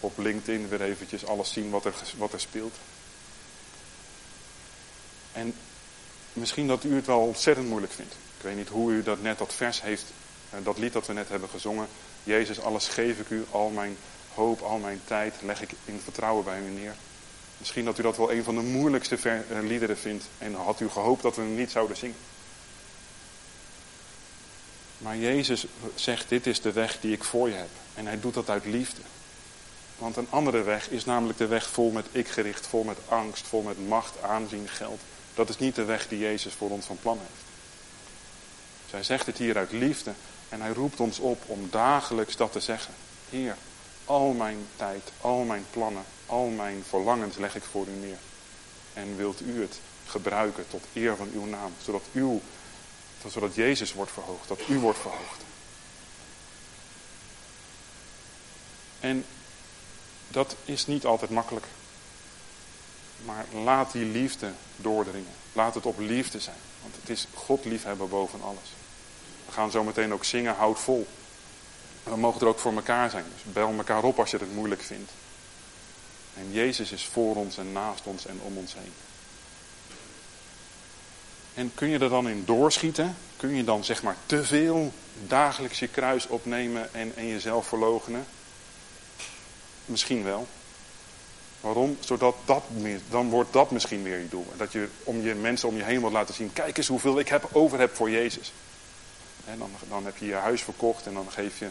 op 0.00 0.18
LinkedIn 0.18 0.68
weer 0.68 0.82
eventjes 0.82 1.26
alles 1.26 1.52
zien 1.52 1.70
wat 1.70 1.84
er, 1.84 1.94
wat 2.16 2.32
er 2.32 2.40
speelt. 2.40 2.74
En 5.34 5.54
misschien 6.32 6.66
dat 6.66 6.84
u 6.84 6.94
het 6.94 7.06
wel 7.06 7.20
ontzettend 7.20 7.68
moeilijk 7.68 7.92
vindt. 7.92 8.12
Ik 8.12 8.42
weet 8.42 8.56
niet 8.56 8.68
hoe 8.68 8.92
u 8.92 9.02
dat 9.02 9.22
net 9.22 9.38
dat 9.38 9.54
vers 9.54 9.82
heeft, 9.82 10.04
eh, 10.50 10.58
dat 10.62 10.78
lied 10.78 10.92
dat 10.92 11.06
we 11.06 11.12
net 11.12 11.28
hebben 11.28 11.48
gezongen. 11.48 11.88
Jezus, 12.24 12.60
alles 12.60 12.88
geef 12.88 13.18
ik 13.18 13.30
u, 13.30 13.44
al 13.50 13.68
mijn 13.68 13.96
hoop, 14.34 14.60
al 14.60 14.78
mijn 14.78 15.00
tijd 15.04 15.34
leg 15.42 15.62
ik 15.62 15.70
in 15.84 16.00
vertrouwen 16.04 16.44
bij 16.44 16.60
u 16.60 16.70
neer. 16.70 16.94
Misschien 17.58 17.84
dat 17.84 17.98
u 17.98 18.02
dat 18.02 18.16
wel 18.16 18.32
een 18.32 18.44
van 18.44 18.54
de 18.54 18.60
moeilijkste 18.60 19.16
eh, 19.16 19.38
liederen 19.62 19.98
vindt 19.98 20.24
en 20.38 20.54
had 20.54 20.80
u 20.80 20.88
gehoopt 20.88 21.22
dat 21.22 21.36
we 21.36 21.42
hem 21.42 21.56
niet 21.56 21.70
zouden 21.70 21.96
zingen. 21.96 22.16
Maar 24.98 25.16
Jezus 25.16 25.66
zegt, 25.94 26.28
dit 26.28 26.46
is 26.46 26.60
de 26.60 26.72
weg 26.72 27.00
die 27.00 27.12
ik 27.12 27.24
voor 27.24 27.48
je 27.48 27.54
heb. 27.54 27.68
En 27.94 28.06
hij 28.06 28.20
doet 28.20 28.34
dat 28.34 28.50
uit 28.50 28.64
liefde. 28.64 29.00
Want 29.98 30.16
een 30.16 30.26
andere 30.30 30.62
weg 30.62 30.90
is 30.90 31.04
namelijk 31.04 31.38
de 31.38 31.46
weg 31.46 31.68
vol 31.68 31.90
met 31.90 32.06
ikgericht, 32.12 32.66
vol 32.66 32.82
met 32.82 32.98
angst, 33.08 33.46
vol 33.46 33.62
met 33.62 33.88
macht, 33.88 34.22
aanzien, 34.22 34.68
geld. 34.68 35.00
Dat 35.34 35.48
is 35.48 35.58
niet 35.58 35.74
de 35.74 35.84
weg 35.84 36.08
die 36.08 36.18
Jezus 36.18 36.54
voor 36.54 36.70
ons 36.70 36.86
van 36.86 36.98
plan 37.02 37.18
heeft. 37.18 37.44
Zij 38.90 39.02
zegt 39.02 39.26
het 39.26 39.38
hier 39.38 39.56
uit 39.56 39.72
liefde 39.72 40.12
en 40.48 40.60
hij 40.60 40.72
roept 40.72 41.00
ons 41.00 41.18
op 41.18 41.42
om 41.46 41.68
dagelijks 41.70 42.36
dat 42.36 42.52
te 42.52 42.60
zeggen. 42.60 42.94
Heer, 43.30 43.56
al 44.04 44.32
mijn 44.32 44.66
tijd, 44.76 45.12
al 45.20 45.42
mijn 45.42 45.66
plannen, 45.70 46.04
al 46.26 46.46
mijn 46.46 46.84
verlangens 46.88 47.36
leg 47.36 47.56
ik 47.56 47.62
voor 47.62 47.86
u 47.86 48.06
neer. 48.06 48.18
En 48.92 49.16
wilt 49.16 49.40
u 49.40 49.60
het 49.60 49.80
gebruiken 50.06 50.64
tot 50.68 50.84
eer 50.92 51.16
van 51.16 51.30
uw 51.34 51.44
naam, 51.44 51.72
zodat, 51.82 52.02
uw, 52.12 52.40
zodat 53.28 53.54
Jezus 53.54 53.92
wordt 53.92 54.12
verhoogd, 54.12 54.48
dat 54.48 54.60
u 54.68 54.78
wordt 54.78 54.98
verhoogd. 54.98 55.42
En 59.00 59.24
dat 60.28 60.56
is 60.64 60.86
niet 60.86 61.04
altijd 61.04 61.30
makkelijk. 61.30 61.66
Maar 63.24 63.44
laat 63.64 63.92
die 63.92 64.04
liefde 64.04 64.52
doordringen. 64.76 65.32
Laat 65.52 65.74
het 65.74 65.86
op 65.86 65.98
liefde 65.98 66.40
zijn. 66.40 66.56
Want 66.82 66.94
het 67.00 67.08
is 67.08 67.26
God 67.34 67.64
liefhebben 67.64 68.08
boven 68.08 68.42
alles. 68.42 68.72
We 69.46 69.52
gaan 69.52 69.70
zo 69.70 69.84
meteen 69.84 70.12
ook 70.12 70.24
zingen, 70.24 70.54
houd 70.54 70.78
vol. 70.78 71.06
we 72.02 72.16
mogen 72.16 72.40
er 72.40 72.46
ook 72.46 72.58
voor 72.58 72.74
elkaar 72.74 73.10
zijn. 73.10 73.24
Dus 73.32 73.52
bel 73.52 73.72
elkaar 73.76 74.02
op 74.02 74.18
als 74.18 74.30
je 74.30 74.36
het 74.36 74.54
moeilijk 74.54 74.82
vindt. 74.82 75.10
En 76.36 76.52
Jezus 76.52 76.92
is 76.92 77.04
voor 77.04 77.36
ons 77.36 77.58
en 77.58 77.72
naast 77.72 78.04
ons 78.04 78.26
en 78.26 78.40
om 78.42 78.56
ons 78.56 78.74
heen. 78.74 78.92
En 81.54 81.72
kun 81.74 81.88
je 81.88 81.98
er 81.98 82.08
dan 82.08 82.28
in 82.28 82.44
doorschieten? 82.44 83.16
Kun 83.36 83.54
je 83.54 83.64
dan 83.64 83.84
zeg 83.84 84.02
maar 84.02 84.16
te 84.26 84.44
veel 84.44 84.92
dagelijks 85.26 85.78
je 85.78 85.88
kruis 85.88 86.26
opnemen 86.26 86.94
en, 86.94 87.12
en 87.16 87.26
jezelf 87.26 87.66
verlogenen? 87.66 88.26
Misschien 89.84 90.24
wel. 90.24 90.48
Waarom? 91.64 91.96
Zodat 92.00 92.36
dat, 92.44 92.62
dan 93.10 93.30
wordt 93.30 93.52
dat 93.52 93.70
misschien 93.70 94.02
weer 94.02 94.18
je 94.18 94.28
doel. 94.28 94.46
Dat 94.56 94.72
je 94.72 94.88
om 95.04 95.22
je 95.22 95.34
mensen 95.34 95.68
om 95.68 95.76
je 95.76 95.82
heen 95.82 96.00
wilt 96.00 96.12
laten 96.12 96.34
zien, 96.34 96.52
kijk 96.52 96.76
eens 96.76 96.86
hoeveel 96.86 97.18
ik 97.18 97.28
heb, 97.28 97.48
over 97.52 97.78
heb 97.78 97.94
voor 97.94 98.10
Jezus. 98.10 98.52
En 99.44 99.58
dan, 99.58 99.70
dan 99.88 100.04
heb 100.04 100.16
je 100.16 100.26
je 100.26 100.34
huis 100.34 100.62
verkocht 100.62 101.06
en 101.06 101.14
dan 101.14 101.26
geef 101.30 101.58
je 101.58 101.68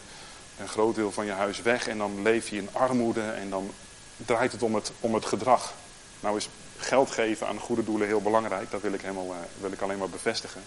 een 0.58 0.68
groot 0.68 0.94
deel 0.94 1.12
van 1.12 1.26
je 1.26 1.32
huis 1.32 1.62
weg 1.62 1.88
en 1.88 1.98
dan 1.98 2.22
leef 2.22 2.48
je 2.48 2.56
in 2.56 2.68
armoede 2.72 3.30
en 3.30 3.50
dan 3.50 3.70
draait 4.16 4.52
het 4.52 4.62
om 4.62 4.74
het, 4.74 4.92
om 5.00 5.14
het 5.14 5.24
gedrag. 5.24 5.74
Nou 6.20 6.36
is 6.36 6.48
geld 6.78 7.10
geven 7.10 7.46
aan 7.46 7.58
goede 7.58 7.84
doelen 7.84 8.06
heel 8.06 8.22
belangrijk, 8.22 8.70
dat 8.70 8.80
wil 8.80 8.92
ik, 8.92 9.00
helemaal, 9.00 9.30
eh, 9.30 9.60
wil 9.60 9.72
ik 9.72 9.80
alleen 9.80 9.98
maar 9.98 10.08
bevestigen. 10.08 10.62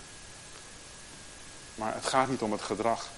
Maar 1.75 1.93
het 1.93 2.05
gaat 2.05 2.29
niet 2.29 2.41
om 2.41 2.51
het 2.51 2.61
gedrag. 2.61 3.09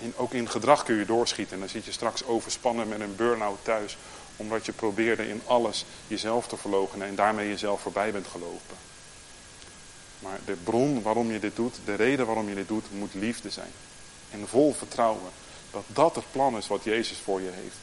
En 0.00 0.12
ook 0.16 0.32
in 0.32 0.50
gedrag 0.50 0.82
kun 0.82 0.96
je 0.96 1.04
doorschieten. 1.04 1.54
En 1.54 1.60
dan 1.60 1.68
zit 1.68 1.84
je 1.84 1.92
straks 1.92 2.24
overspannen 2.24 2.88
met 2.88 3.00
een 3.00 3.16
burn-out 3.16 3.58
thuis. 3.62 3.96
Omdat 4.36 4.66
je 4.66 4.72
probeerde 4.72 5.28
in 5.28 5.42
alles 5.44 5.84
jezelf 6.06 6.46
te 6.46 6.56
verloochenen 6.56 7.08
en 7.08 7.14
daarmee 7.14 7.48
jezelf 7.48 7.80
voorbij 7.80 8.12
bent 8.12 8.26
gelopen. 8.26 8.76
Maar 10.18 10.38
de 10.44 10.56
bron 10.64 11.02
waarom 11.02 11.32
je 11.32 11.38
dit 11.38 11.56
doet, 11.56 11.76
de 11.84 11.94
reden 11.94 12.26
waarom 12.26 12.48
je 12.48 12.54
dit 12.54 12.68
doet, 12.68 12.84
moet 12.92 13.14
liefde 13.14 13.50
zijn. 13.50 13.70
En 14.30 14.48
vol 14.48 14.74
vertrouwen 14.74 15.30
dat 15.70 15.84
dat 15.86 16.14
het 16.14 16.24
plan 16.32 16.56
is 16.56 16.66
wat 16.66 16.84
Jezus 16.84 17.18
voor 17.18 17.40
je 17.40 17.50
heeft. 17.50 17.76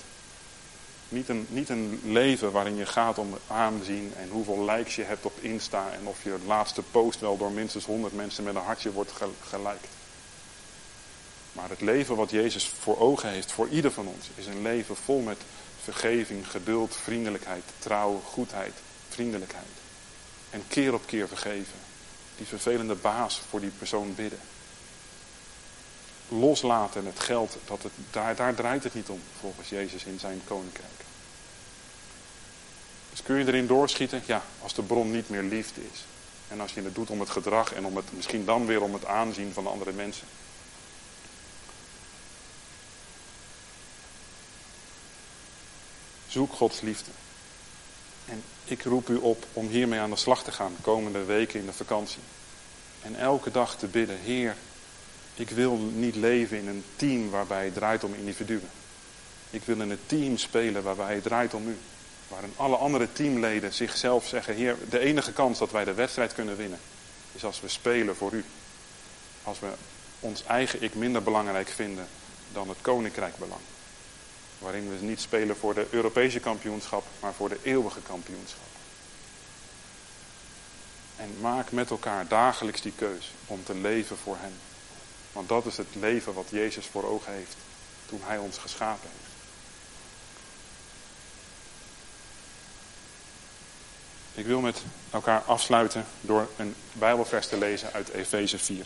Niet 1.10 1.30
een, 1.30 1.48
niet 1.50 1.70
een 1.70 2.00
leven 2.04 2.52
waarin 2.52 2.76
je 2.76 2.86
gaat 2.86 3.18
om 3.18 3.38
aanzien 3.48 4.14
en 4.18 4.30
hoeveel 4.30 4.66
likes 4.66 4.96
je 4.96 5.04
hebt 5.04 5.26
op 5.26 5.38
Insta 5.40 5.92
en 5.92 6.08
of 6.08 6.24
je 6.24 6.38
laatste 6.46 6.82
post 6.92 7.20
wel 7.20 7.38
door 7.38 7.52
minstens 7.52 7.86
100 7.86 8.16
mensen 8.16 8.44
met 8.44 8.56
een 8.56 8.62
hartje 8.62 8.92
wordt 8.92 9.12
geliked. 9.42 9.90
Maar 11.52 11.70
het 11.70 11.82
leven 11.82 12.16
wat 12.16 12.30
Jezus 12.30 12.68
voor 12.80 13.00
ogen 13.00 13.30
heeft 13.30 13.52
voor 13.52 13.68
ieder 13.68 13.92
van 13.92 14.08
ons 14.08 14.30
is 14.36 14.46
een 14.46 14.62
leven 14.62 14.96
vol 14.96 15.20
met 15.20 15.38
vergeving, 15.84 16.48
geduld, 16.52 16.96
vriendelijkheid, 17.04 17.63
trouw, 17.80 18.22
goedheid, 18.26 18.74
vriendelijkheid. 19.10 19.65
En 20.50 20.63
keer 20.67 20.94
op 20.94 21.06
keer 21.06 21.28
vergeven. 21.28 21.80
Die 22.38 22.46
vervelende 22.46 22.96
baas 22.96 23.41
voor 23.50 23.60
die 23.60 23.72
persoon 23.78 24.15
bidden. 24.15 24.39
Loslaten 26.28 27.06
het 27.06 27.20
geld, 27.20 27.58
dat 27.65 27.84
het, 27.84 27.91
daar, 28.12 28.36
daar 28.36 28.56
draait 28.56 28.84
het 28.84 28.94
niet 28.94 29.10
om 29.10 29.20
volgens 29.39 29.70
Jezus 29.70 30.04
in 30.04 30.20
zijn 30.20 30.41
koninkrijk. 30.46 31.02
Dus 33.10 33.24
kun 33.24 33.36
je 33.36 33.48
erin 33.48 33.67
doorschieten? 33.67 34.22
Ja, 34.26 34.44
als 34.62 34.74
de 34.74 34.82
bron 34.82 35.12
niet 35.12 35.30
meer 35.30 35.44
liefde 35.44 35.82
is. 35.94 36.06
En 36.48 36.62
als 36.62 36.74
je 36.74 36.82
het 36.82 36.96
doet 36.96 37.10
om 37.10 37.20
het 37.20 37.30
gedrag 37.30 37.74
en 37.74 37.86
om 37.86 37.96
het, 37.96 38.06
misschien 38.15 38.46
dan 38.46 38.65
weer 38.65 38.82
om 38.82 38.94
het 38.94 39.06
aanzien 39.06 39.54
van 39.54 39.67
andere 39.67 39.91
mensen. 39.91 40.28
Zoek 46.32 46.54
Gods 46.54 46.82
liefde. 46.82 47.12
En 48.26 48.44
ik 48.63 48.84
roep 48.84 49.10
u 49.10 49.15
op 49.15 49.46
om 49.54 49.67
hiermee 49.67 50.00
aan 50.00 50.10
de 50.10 50.15
slag 50.15 50.44
te 50.44 50.52
gaan 50.52 50.74
de 50.76 50.82
komende 50.82 51.24
weken 51.24 51.60
in 51.60 51.65
de 51.65 51.74
vakantie. 51.74 52.22
En 53.02 53.15
elke 53.15 53.52
dag 53.52 53.76
te 53.76 53.88
bidden, 53.88 54.17
Heer, 54.20 54.56
ik 55.36 55.50
wil 55.50 55.78
niet 55.78 56.15
leven 56.15 56.58
in 56.58 56.67
een 56.67 56.84
team 56.96 57.30
waarbij 57.30 57.65
het 57.65 57.74
draait 57.74 58.04
om 58.04 58.13
individuen. 58.13 58.70
Ik 59.50 59.63
wil 59.63 59.80
in 59.80 59.89
een 59.89 60.06
team 60.06 60.38
spelen 60.38 60.84
waarbij 60.84 61.13
het 61.13 61.24
draait 61.24 61.54
om 61.54 61.67
u. 61.67 61.78
Waarin 62.28 62.54
alle 62.56 62.76
andere 62.76 63.12
teamleden 63.13 63.74
zichzelf 63.74 64.28
zeggen, 64.28 64.56
Heer, 64.56 64.78
de 64.89 65.00
enige 65.00 65.34
kans 65.34 65.60
dat 65.60 65.72
wij 65.72 65.84
de 65.84 65.94
wedstrijd 65.94 66.34
kunnen 66.34 66.58
winnen, 66.58 66.80
is 67.32 67.44
als 67.44 67.62
we 67.62 67.67
spelen 67.67 68.15
voor 68.15 68.34
u. 68.34 68.46
Als 69.44 69.60
we 69.60 69.70
ons 70.20 70.44
eigen 70.44 70.84
ik 70.84 70.96
minder 70.96 71.24
belangrijk 71.24 71.67
vinden 71.67 72.08
dan 72.54 72.70
het 72.70 72.78
koninkrijk 72.82 73.38
belang. 73.38 73.62
Waarin 74.62 74.89
we 74.89 75.06
niet 75.06 75.21
spelen 75.21 75.58
voor 75.58 75.74
de 75.74 75.88
Europese 75.89 76.39
kampioenschap, 76.39 77.06
maar 77.19 77.34
voor 77.34 77.50
de 77.50 77.60
eeuwige 77.63 78.02
kampioenschap. 78.02 78.65
En 81.15 81.36
maak 81.39 81.71
met 81.71 81.89
elkaar 81.89 82.28
dagelijks 82.28 82.82
die 82.82 82.93
keus 82.95 83.32
om 83.45 83.63
te 83.63 83.76
leven 83.76 84.17
voor 84.17 84.38
Hem. 84.39 84.54
Want 85.32 85.50
dat 85.50 85.65
is 85.65 85.78
het 85.78 85.95
leven 85.95 86.34
wat 86.34 86.47
Jezus 86.50 86.86
voor 86.86 87.06
ogen 87.06 87.34
heeft 87.34 87.56
toen 88.06 88.21
Hij 88.24 88.38
ons 88.38 88.58
geschapen 88.58 89.10
heeft. 89.10 89.32
Ik 94.34 94.45
wil 94.45 94.60
met 94.60 94.82
elkaar 95.10 95.41
afsluiten 95.41 96.06
door 96.21 96.50
een 96.58 96.76
Bijbelvers 96.93 97.47
te 97.47 97.58
lezen 97.58 97.93
uit 97.93 98.10
Efeze 98.10 98.58
4. 98.58 98.86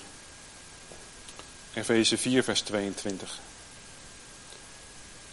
Efeze 1.74 2.18
4, 2.18 2.44
vers 2.44 2.62
22. 2.62 3.40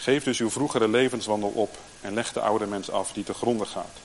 Geef 0.02 0.24
dus 0.24 0.38
uw 0.38 0.50
vroegere 0.50 0.88
levenswandel 0.88 1.48
op 1.48 1.78
en 2.00 2.14
leg 2.14 2.32
de 2.32 2.40
oude 2.40 2.66
mens 2.66 2.90
af 2.90 3.12
die 3.12 3.24
te 3.24 3.34
gronden 3.34 3.66
gaat. 3.66 3.98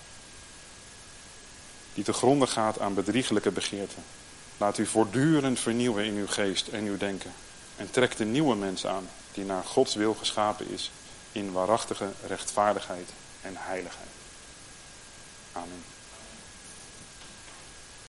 Die 1.94 2.04
te 2.04 2.14
gronden 2.14 2.48
gaat 2.48 2.80
aan 2.80 2.94
bedriegelijke 2.94 3.52
begeerten. 3.52 4.04
Laat 4.58 4.78
u 4.78 4.86
voortdurend 4.86 5.60
vernieuwen 5.60 6.06
in 6.06 6.16
uw 6.16 6.28
geest 6.28 6.68
en 6.68 6.86
uw 6.86 6.98
denken. 6.98 7.34
En 7.76 7.92
trek 7.92 8.18
de 8.18 8.26
nieuwe 8.26 8.56
mens 8.56 8.86
aan 8.86 9.10
die 9.34 9.46
naar 9.46 9.64
Gods 9.64 9.96
wil 9.96 10.14
geschapen 10.14 10.70
is 10.70 10.92
in 11.32 11.52
waarachtige 11.52 12.12
rechtvaardigheid 12.28 13.10
en 13.42 13.54
heiligheid. 13.56 14.10
Amen. 15.52 15.97